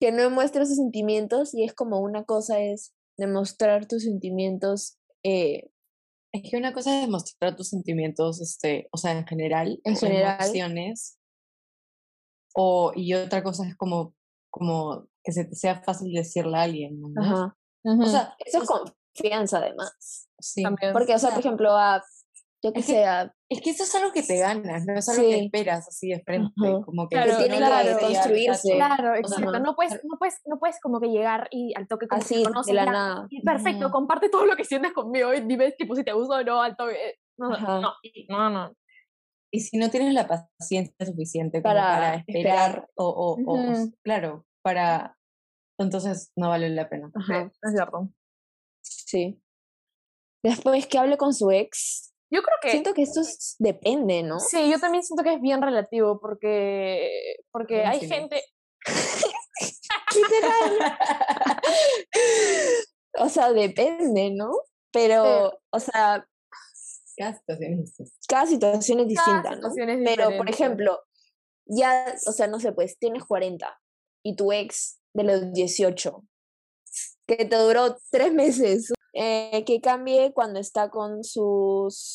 [0.00, 5.70] que no muestre sus sentimientos y es como una cosa es demostrar tus sentimientos eh,
[6.32, 10.36] es que una cosa es demostrar tus sentimientos, este, o sea, en general, En general.
[10.40, 11.18] emociones,
[12.54, 14.14] o, y otra cosa es como,
[14.50, 17.22] como que se te sea fácil decirle a alguien, ¿no?
[17.22, 17.56] ajá.
[17.84, 20.28] Ujú, O sea, Eso es confianza además.
[20.38, 20.92] sí, también.
[20.92, 22.02] Porque, o sea, por ejemplo, a,
[22.62, 25.08] yo que Es que- sea, Es que eso es algo que te ganas, no es
[25.08, 26.50] algo que esperas así de frente.
[26.84, 28.74] Como que Claro, no tiene que construirse.
[28.74, 29.60] Claro, exacto.
[29.60, 32.42] No puedes, no puedes, no puedes como que llegar y al toque como que así,
[32.44, 33.26] conoces de la ya, nada.
[33.30, 36.42] y Perfecto, comparte todo lo que sientes conmigo y dime tipo si te gusta o
[36.44, 37.16] no al toque.
[37.38, 37.80] No, Ajá.
[37.80, 37.92] no,
[38.28, 38.74] no, no.
[39.50, 42.90] Y si no tienes la paciencia suficiente como Para para, esperar, esperar.
[42.96, 43.38] O,
[44.02, 45.16] claro, para...
[45.80, 47.10] Entonces no vale la pena.
[47.14, 48.10] Ajá, Es cierto.
[48.82, 49.40] sí.
[50.44, 54.38] Después que hable con su ex, Yo creo que siento que esto es- depende, ¿no?
[54.40, 57.10] sí, yo también siento que es bien relativo porque
[57.50, 58.42] porque hay sí, gente
[63.20, 64.50] O sea, depende, ¿no?
[64.92, 66.26] Pero, o sea,
[67.16, 68.12] Cada situación es distinta.
[68.28, 69.56] cada situación es distinta, ¿no?
[69.70, 71.00] situación es Pero, por ejemplo,
[71.66, 73.78] ya, o sea, no sé, pues tienes 40
[74.22, 76.24] y tu ex de los 18,
[77.26, 82.14] que te duró tres meses, eh, que cambie cuando está con sus...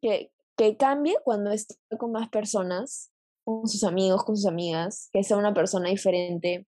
[0.00, 3.12] Que, que cambie cuando está con más personas,
[3.44, 6.66] con sus amigos, con sus amigas, que sea una persona diferente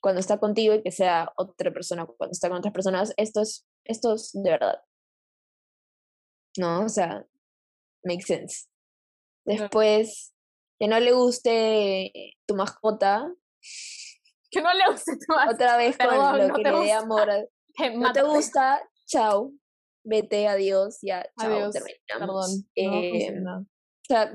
[0.00, 3.66] cuando está contigo y que sea otra persona cuando está con otras personas, esto es,
[3.84, 4.82] esto es de verdad.
[6.58, 6.84] ¿No?
[6.84, 7.26] O sea,
[8.04, 8.66] makes sense.
[9.44, 10.32] Después,
[10.78, 12.12] que no le guste
[12.46, 13.32] tu mascota,
[14.50, 17.28] que no le guste tu otra vez con Perdón, lo no que le dé amor.
[17.96, 19.52] No te gusta, chao.
[20.04, 22.58] Vete, adiós, ya, chao, Adiós, terminamos.
[22.58, 23.58] No Eh, funciona.
[23.58, 23.66] o
[24.06, 24.32] sea,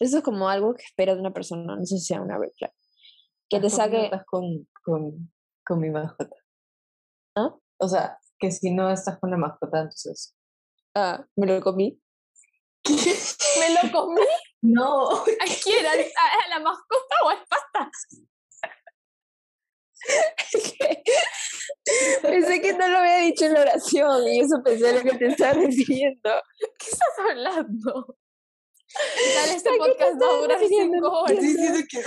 [0.00, 2.50] eso es como algo que esperas de una persona, no sé si sea una red
[2.58, 2.72] flag.
[3.48, 5.32] Que te saque, Estás con, con,
[5.64, 6.34] con mi mascota.
[7.36, 7.54] ¿Ah?
[7.78, 10.34] O sea, que si no estás con la mascota, entonces...
[10.96, 12.00] ah, me lo comí.
[12.84, 14.22] ¿Me lo comí?
[14.62, 15.24] No, ¿A
[15.62, 15.86] quién?
[15.86, 17.90] ¿A, a la mascota o al pasta?
[22.22, 25.18] pensé que no lo había dicho en la oración y eso pensé en lo que
[25.18, 26.30] te estaba refiriendo.
[26.78, 28.16] ¿Qué estás hablando?
[29.34, 31.32] Dale, este ¿A qué te podcast va a durar cinco horas.
[31.32, 32.02] estoy diciendo que...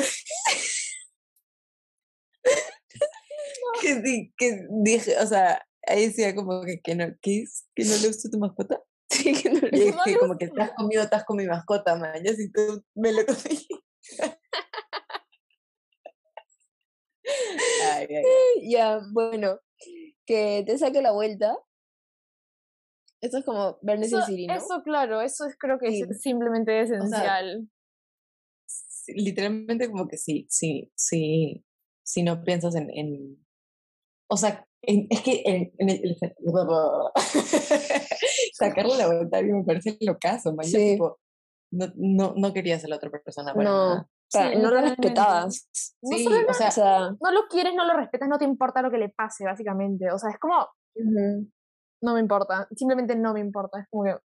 [3.82, 7.06] que, sí, que dije, o sea, ahí decía como que, que no.
[7.22, 7.44] ¿Que
[7.84, 8.82] no le gusta tu mascota?
[9.10, 11.96] Sí, que no Y lo- No le como que estás conmigo, estás con mi mascota,
[11.96, 12.14] man.
[12.26, 13.68] Si tú me lo comí.
[17.98, 18.24] Ay, ay.
[18.70, 19.60] Ya, bueno,
[20.26, 21.58] que te saque la vuelta.
[23.22, 24.54] Esto es como verles Eso, Siri, ¿no?
[24.54, 26.02] eso, claro, eso es creo que Sí.
[26.10, 27.68] es simplemente esencial.
[28.68, 31.64] Sí, Literalmente como que sí, sí, sí,
[32.04, 33.46] si no piensas en, en
[34.30, 36.18] o sea, en- es que en, en el,
[38.54, 40.66] sacarle la vuelta a alguien me parece locazo, man.
[40.66, 40.92] Yo, Sí.
[40.94, 41.20] tipo,
[41.72, 43.90] no, no, no querías a la otra persona para No.
[43.90, 44.10] nada.
[44.36, 45.70] O sea, Sí, no lo respetabas.
[46.02, 48.46] No Sí, solo o sea, O sea, no lo quieres, no lo respetas, no te
[48.46, 50.12] importa lo que le pase, básicamente.
[50.12, 50.68] O sea, es como,
[52.02, 53.80] no me importa, simplemente no me importa.
[53.80, 54.16] Es como que,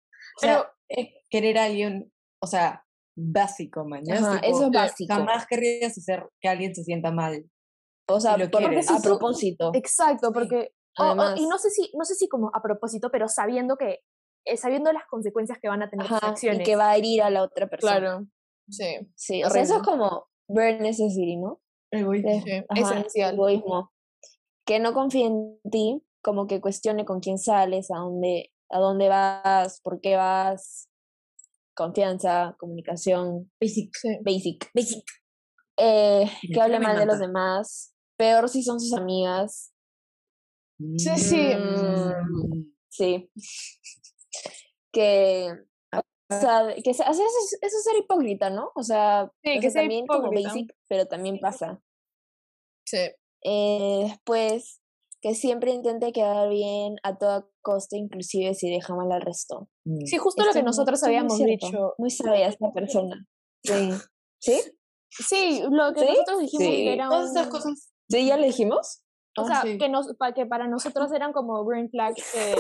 [0.41, 2.85] pero es querer a alguien, o sea,
[3.17, 4.05] básico, Tipo,
[4.43, 5.15] eso es básico.
[5.15, 7.45] Jamás querrías hacer que alguien se sienta mal.
[8.09, 9.71] o sea, lo a Porque si tú- propósito.
[9.75, 13.29] exacto, porque, o- o- y no sé si, no sé si como a propósito, pero
[13.29, 14.01] sabiendo que,
[14.45, 16.63] eh, sabiendo las consecuencias que van a tener Ajá, y acciones.
[16.67, 17.99] que va a herir a la otra persona.
[18.01, 18.27] Claro,
[18.71, 21.61] sí, Sí, o sea, eso es como ver necessity, ¿no?
[21.91, 22.31] Egoísta.
[22.31, 23.35] De- sí, esencial.
[23.35, 23.93] Egoísmo.
[24.65, 29.09] Que no confíe en ti, como que cuestione con quién sales, a dónde, a dónde
[29.09, 30.89] vas, por qué vas.
[31.75, 33.91] Confianza, comunicación, Basic.
[33.97, 34.19] Sí.
[34.23, 34.71] basic.
[34.75, 35.05] Basic.
[35.79, 37.95] Eh, que hable mal de los demás.
[38.17, 39.73] Peor si son sus amigas.
[40.99, 41.55] Sí, sí.
[41.57, 43.31] Mm, sí.
[44.93, 45.55] Que.
[46.31, 48.71] O sea, que sea, eso, es, eso es ser hipócrita, ¿no?
[48.75, 51.83] O sea, Sí, que sea, sea también como basic, pero también pasa.
[52.87, 53.11] Sí.
[53.43, 54.81] Eh, después,
[55.21, 59.69] que siempre intente quedar bien a toda costa, inclusive si deja mal al resto.
[59.85, 60.05] Mm.
[60.07, 61.95] Sí, justo lo que nosotros muy habíamos dicho.
[61.99, 63.27] Muy sabia esta persona.
[63.65, 63.91] Sí.
[64.39, 64.61] ¿Sí?
[65.11, 66.07] Sí, lo que ¿Sí?
[66.07, 66.71] nosotros dijimos Sí.
[66.71, 67.93] que era Todas esas cosas.
[68.09, 68.27] ¿Sí?
[68.27, 69.03] ¿Ya le dijimos?
[69.37, 69.79] O Ah, sea, sí.
[69.79, 72.53] que, nos, pa- que para nosotros eran como green flags, de,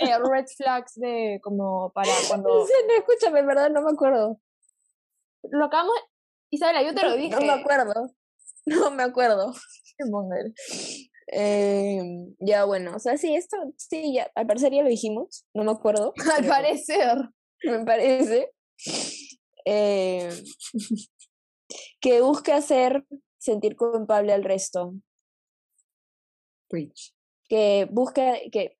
[0.00, 4.40] eh, red flags de como para cuando Sí, no, escúchame, en verdad no me acuerdo.
[5.44, 5.94] lo acabamos.
[6.50, 7.30] Isabela, yo te lo dije.
[7.30, 8.10] No me acuerdo.
[8.66, 9.52] No me acuerdo.
[11.32, 12.00] Eh,
[12.40, 15.72] ya bueno, o sea, sí, esto, sí, ya, al parecer ya lo dijimos, no me
[15.72, 16.12] acuerdo.
[16.36, 17.16] Al parecer.
[17.64, 18.52] Me parece.
[19.64, 20.30] Eh,
[22.00, 23.04] que busque hacer
[23.38, 24.94] sentir culpable al resto.
[26.68, 27.14] Preach.
[27.48, 28.76] Que busque, que,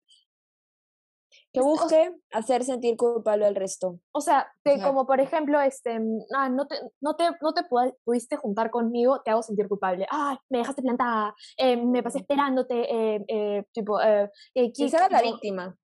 [1.52, 4.00] que busque hacer sentir culpable al resto.
[4.12, 5.98] O sea, te- como por ejemplo, este,
[6.34, 10.06] ah, no te, no te, no te pu- pudiste juntar conmigo, te hago sentir culpable.
[10.10, 15.22] Ay, me dejaste plantada, eh, me pasé esperándote, eh, eh, tipo, eh, Que sea la
[15.22, 15.76] víctima.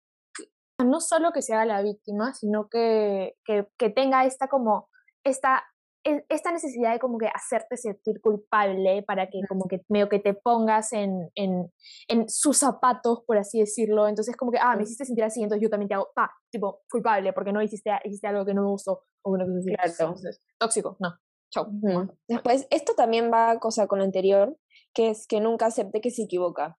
[0.79, 4.91] no solo que se haga la víctima, sino que, que, que tenga esta como,
[5.25, 5.65] esta,
[6.05, 10.35] esta necesidad de como que hacerte sentir culpable para que como que medio que te
[10.35, 11.73] pongas en, en,
[12.09, 14.09] en sus zapatos, por así decirlo.
[14.09, 16.83] Entonces como que, ah, me hiciste sentir así, entonces yo también te hago, pa, tipo,
[16.91, 19.75] culpable, porque no hiciste, hiciste algo que no me gustó, o una cosa así.
[19.75, 19.91] Claro.
[19.91, 21.15] Entonces, tóxico, no.
[21.51, 21.67] Chau.
[21.67, 22.09] Ujú.
[22.29, 24.57] Después, esto también va cosa con lo anterior,
[24.95, 26.79] que es que nunca acepte que se equivoca.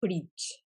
[0.00, 0.64] Preach.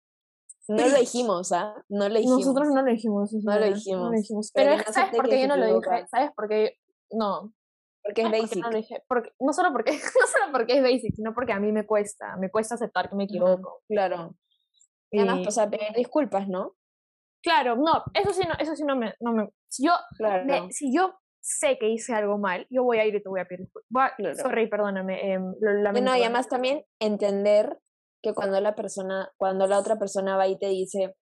[0.67, 1.83] No lo dijimos, ¿ah?
[1.89, 2.39] No lo dijimos.
[2.39, 3.33] Nosotros no lo dijimos.
[3.33, 4.11] No lo Isabel, dijimos.
[4.11, 4.51] dijimos.
[4.53, 6.07] Pero Pero, no ¿sabes por qué yo no lo dije?
[6.07, 6.77] ¿Sabes por qué?
[7.11, 7.53] No.
[8.03, 8.63] Porque es ¿sabes por qué basic.
[8.63, 9.03] no lo dije?
[9.07, 9.91] Porque, no, solo porque,
[10.21, 12.35] no solo porque es basic, sino porque a mí me cuesta.
[12.37, 13.81] Me cuesta aceptar que me equivoco.
[13.87, 14.35] Claro.
[15.11, 16.75] Y además, Y- o sea, pedir disculpas, ¿no?
[17.45, 20.45] claro, no, eso sí no, eso sí no me, no me si yo, Claro.
[20.45, 23.41] me- si yo sé que hice algo mal, yo voy a ir y te voy
[23.41, 23.85] a pedir disculpas.
[23.89, 24.35] Voy a- Claro.
[24.35, 27.77] Sorry, perdóname, em, lo no, y además también entender
[28.21, 31.15] que cuando la persona, cuando la otra persona va y te dice,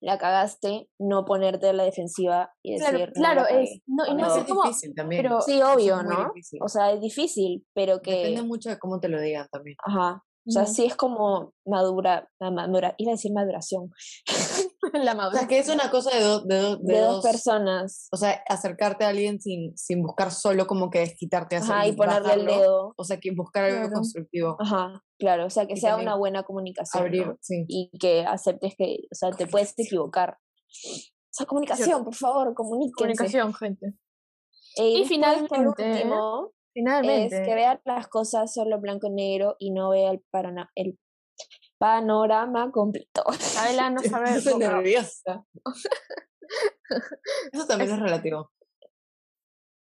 [0.00, 3.82] la cagaste, no ponerte a la defensiva y decir, Claro, "No, claro, la es, cagué".
[3.86, 5.22] no, y no es cómo, difícil también.
[5.22, 6.26] pero- Sí, obvio, ¿no?
[6.34, 6.60] difícil.
[6.62, 9.76] O sea, es difícil, pero que, Depende mucho de cómo te lo digan también.
[9.84, 13.90] ajá, o sea, sí es como madura, la madura, iba a decir maduración,
[15.04, 15.38] la O madurez.
[15.40, 18.16] sea, que es una cosa de, do- de, do- de de dos dos personas, O
[18.16, 22.32] sea, acercarte a alguien sin, sin buscar solo como que desquitarte a ajá, y ponerle
[22.34, 23.92] el dedo, O sea, que buscar algo Claro.
[23.94, 24.56] constructivo.
[24.60, 27.36] ajá, claro, o sea, que Y sea una buena comunicación, Abrir, ¿no?
[27.40, 27.64] sí.
[27.68, 30.38] y que aceptes que, o sea, te puedes equivocar.
[30.40, 32.94] O sea, comunicación, por favor, comuníquense.
[32.96, 33.86] Comunicación, gente.
[34.76, 37.40] Eh, Y después, por finalmente, último, Finalmente.
[37.40, 40.98] es que vea las cosas solo blanco y negro y no vea el, parana- el
[41.78, 43.24] panorama completo.
[43.32, 44.30] Isabela no sabe.
[44.36, 45.44] Estoy nerviosa.
[47.52, 48.50] Eso también es, relativo.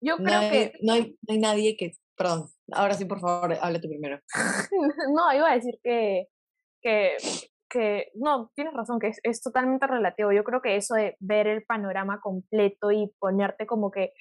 [0.01, 0.73] Yo No creo hay, que.
[0.83, 1.93] no, hay, no hay nadie que...
[2.17, 4.21] Perdón, ahora sí, por favor, habla tú primero.
[5.15, 6.29] no, iba a decir que.
[6.81, 7.17] que
[7.75, 10.31] que no, tienes razón, que es, es totalmente relativo.
[10.31, 14.13] Yo creo que eso de ver el panorama completo y ponerte como que,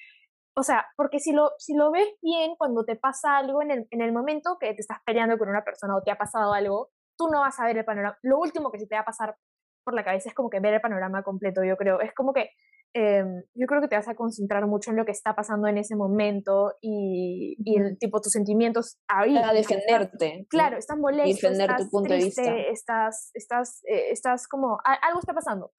[0.56, 3.86] o sea, porque si lo, si lo ves bien cuando te pasa algo en el,
[3.92, 6.90] en el momento que te estás peleando con una persona o te ha pasado algo,
[7.16, 8.18] tú no vas a ver el panorama.
[8.22, 9.36] Lo último que se te va a pasar
[9.84, 12.00] por la cabeza es como que ver el panorama completo, yo creo.
[12.00, 12.50] Es como que
[12.94, 15.78] em, yo creo que te vas a concentrar mucho en lo que está pasando en
[15.78, 19.34] ese momento y, y el tipo tus sentimientos ahí.
[19.34, 20.46] Para defenderte.
[20.48, 22.70] Claro, estás molesto, defender tu estás punto de triste, vista.
[22.72, 25.72] estás, estás, eh, estás como, algo está pasando.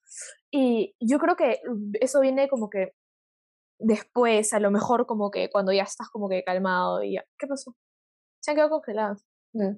[0.50, 1.60] Y yo creo que
[2.00, 2.92] eso viene como que
[3.78, 7.24] después, a lo mejor como que cuando ya estás como que calmado y ya.
[7.38, 7.74] ¿Qué pasó?
[8.40, 9.24] Se han quedado congelados.
[9.52, 9.76] Mm.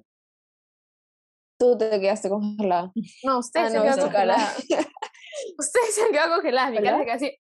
[1.59, 2.91] Tú te quedaste congelada.
[3.23, 4.01] No, ustedes Ah, se no, cara.
[4.01, 4.57] congeladas.
[5.57, 6.71] Ustedes se han quedado congeladas.
[6.71, 7.37] Mi cara se queda así.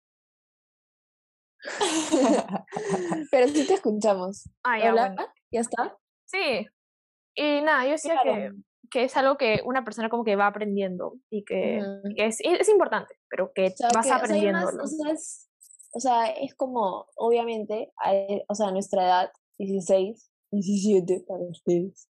[3.31, 4.49] Pero sí te escuchamos.
[4.63, 5.31] Ah, ya, Hola, bueno.
[5.51, 5.97] ¿Ya está?
[6.25, 6.65] Sí.
[7.35, 8.55] Y nada, yo decía que, Claro.
[8.91, 11.81] que es algo que una persona como que va aprendiendo y que,
[12.15, 15.49] que es, es importante, pero que O sea, vas que- o sea, o, sea, es,
[15.93, 18.11] o sea, es como, obviamente, a,
[18.47, 22.09] o sea, a nuestra edad, 16, 17 para ustedes.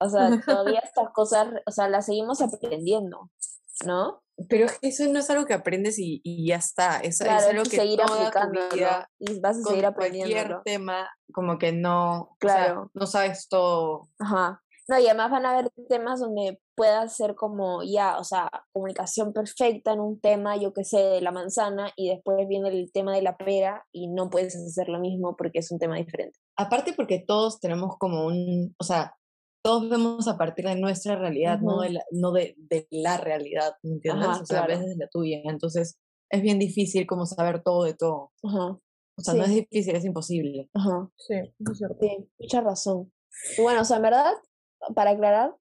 [0.00, 3.30] O sea, todavía estas cosas, o sea, las seguimos aprendiendo,
[3.84, 4.22] ¿no?
[4.48, 6.98] Pero es eso no es algo que aprendes y, y ya está.
[7.00, 9.72] Es, es Claro, algo y que seguir toda tu aplicándolo vida, y vas a con
[9.74, 10.62] seguir cualquier aprendiéndolo.
[10.64, 12.90] tema, como que no, o sea, Claro.
[12.94, 14.02] no sabes todo.
[14.20, 14.62] Ajá.
[14.90, 19.34] No, y además van a haber temas donde puedas ser como ya, o sea, comunicación
[19.34, 23.12] perfecta en un tema, yo qué sé, de la manzana, y después viene el tema
[23.14, 26.38] de la pera y no puedes hacer lo mismo porque es un tema diferente.
[26.56, 29.14] Aparte porque todos tenemos como un, o sea,
[29.62, 31.82] todos vemos a partir de nuestra realidad, no, Ujú.
[31.82, 34.28] de la, no de, de la realidad, ¿me entiendes?
[34.28, 34.80] Ajá, o sea, a claro.
[34.80, 35.40] veces de la tuya.
[35.44, 35.98] Entonces,
[36.30, 38.32] es bien difícil como saber todo de todo.
[38.42, 39.54] O sea, no es Sí.
[39.70, 40.70] difícil, es imposible.
[40.74, 41.08] ajá.
[41.16, 41.96] Sí, es cierto.
[42.00, 43.12] Sí, mucha razón.
[43.56, 44.32] Y bueno, o sea, en verdad,
[44.94, 45.56] para aclarar,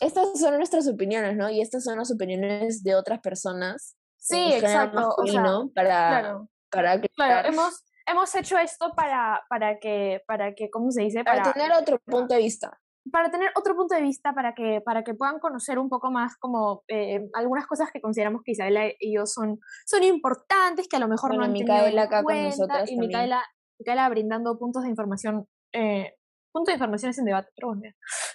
[0.00, 1.48] estas son nuestras opiniones, ¿no?
[1.50, 3.96] Y estas son las opiniones de otras personas.
[4.16, 5.14] Sí, género exacto.
[5.16, 5.42] O sea,
[5.74, 7.02] para, claro, para claro.
[7.12, 11.24] aclarar, Hemos, hemos hecho esto para, para que, para que, ¿cómo se dice?
[11.24, 12.80] para Para, tener otro punto de vista.
[13.10, 16.36] Para tener otro punto de vista, para que, para que puedan conocer un poco más
[16.36, 21.00] como eh, algunas cosas que consideramos que Isabela y yo son, son importantes, que a
[21.00, 22.98] lo mejor Bueno, no han Micaela tenido en acá con cuenta, nosotras y.
[22.98, 23.42] Micaela,
[23.78, 26.14] Micaela brindando puntos de información, eh,
[26.52, 27.82] puntos de información es en debate, pero bueno,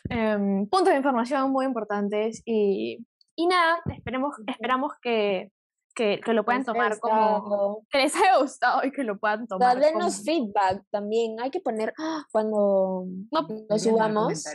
[0.09, 5.51] em, puntos de información muy importantes y, y nada, esperemos, esperamos que,
[5.97, 9.47] que, que lo puedan Les tomar como, que les haya gustado y que lo puedan
[9.47, 11.39] tomar denos como- feedback también.
[11.41, 12.23] Hay que poner ¡ah!
[12.31, 14.45] cuando No, lo dar subamos.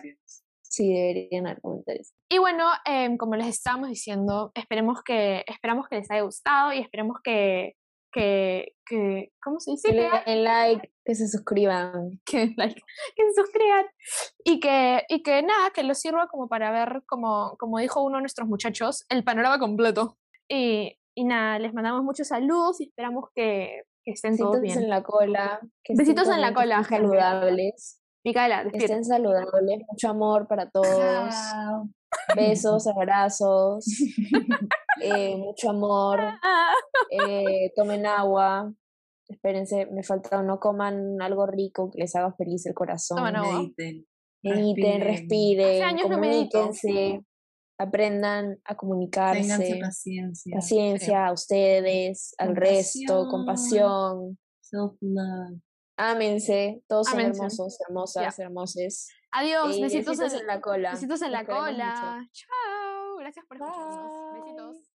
[0.63, 2.15] Sí, deberían haber comentarios.
[2.31, 6.79] Y bueno, em, como les estábamos diciendo, esperemos que, esperamos que les haya gustado y
[6.79, 7.75] esperemos que,
[8.13, 9.89] que, que ¿cómo se dice?
[9.89, 12.21] Que le Que, den like, que se suscriban.
[12.25, 12.81] que, like,
[13.17, 13.85] que se suscriban
[14.45, 18.17] y que, y que nada, que los sirva como para ver, como, como dijo uno
[18.19, 20.17] de nuestros muchachos, el panorama completo.
[20.49, 24.85] Y, Y nada, les mandamos muchos saludos y esperamos que, que estén todos Besitos bien.
[24.85, 25.61] en la cola.
[25.85, 28.01] que estén Besitos en la cola, saludables.
[28.25, 28.95] Micaela, que despierta.
[28.95, 29.81] Estén saludables.
[29.91, 31.35] Mucho amor para todos.
[32.37, 33.85] Besos, abrazos.
[35.03, 36.21] eh, mucho amor.
[37.15, 38.73] Eh, tomen agua.
[39.29, 43.19] Espérense, me falta, no coman algo rico que les haga feliz el corazón.
[43.19, 43.59] Tomen agua.
[43.59, 44.07] Mediten.
[44.43, 46.19] Mediten, respiren, respiren, años no
[47.83, 50.55] aprendan a comunicarse, Ténganse paciencia.
[50.57, 55.61] paciencia a ustedes, al resto, compasión, Self-love.
[55.97, 59.09] ámense, todos son hermosos, hermosas, hermoses.
[59.31, 60.93] Adiós, besitos, en, en la cola.
[60.93, 61.75] besitos en la queremos mucho.
[61.77, 62.29] cola.
[62.33, 63.17] Chao.
[63.19, 64.77] Gracias por escucharnos.
[64.77, 64.92] Bye.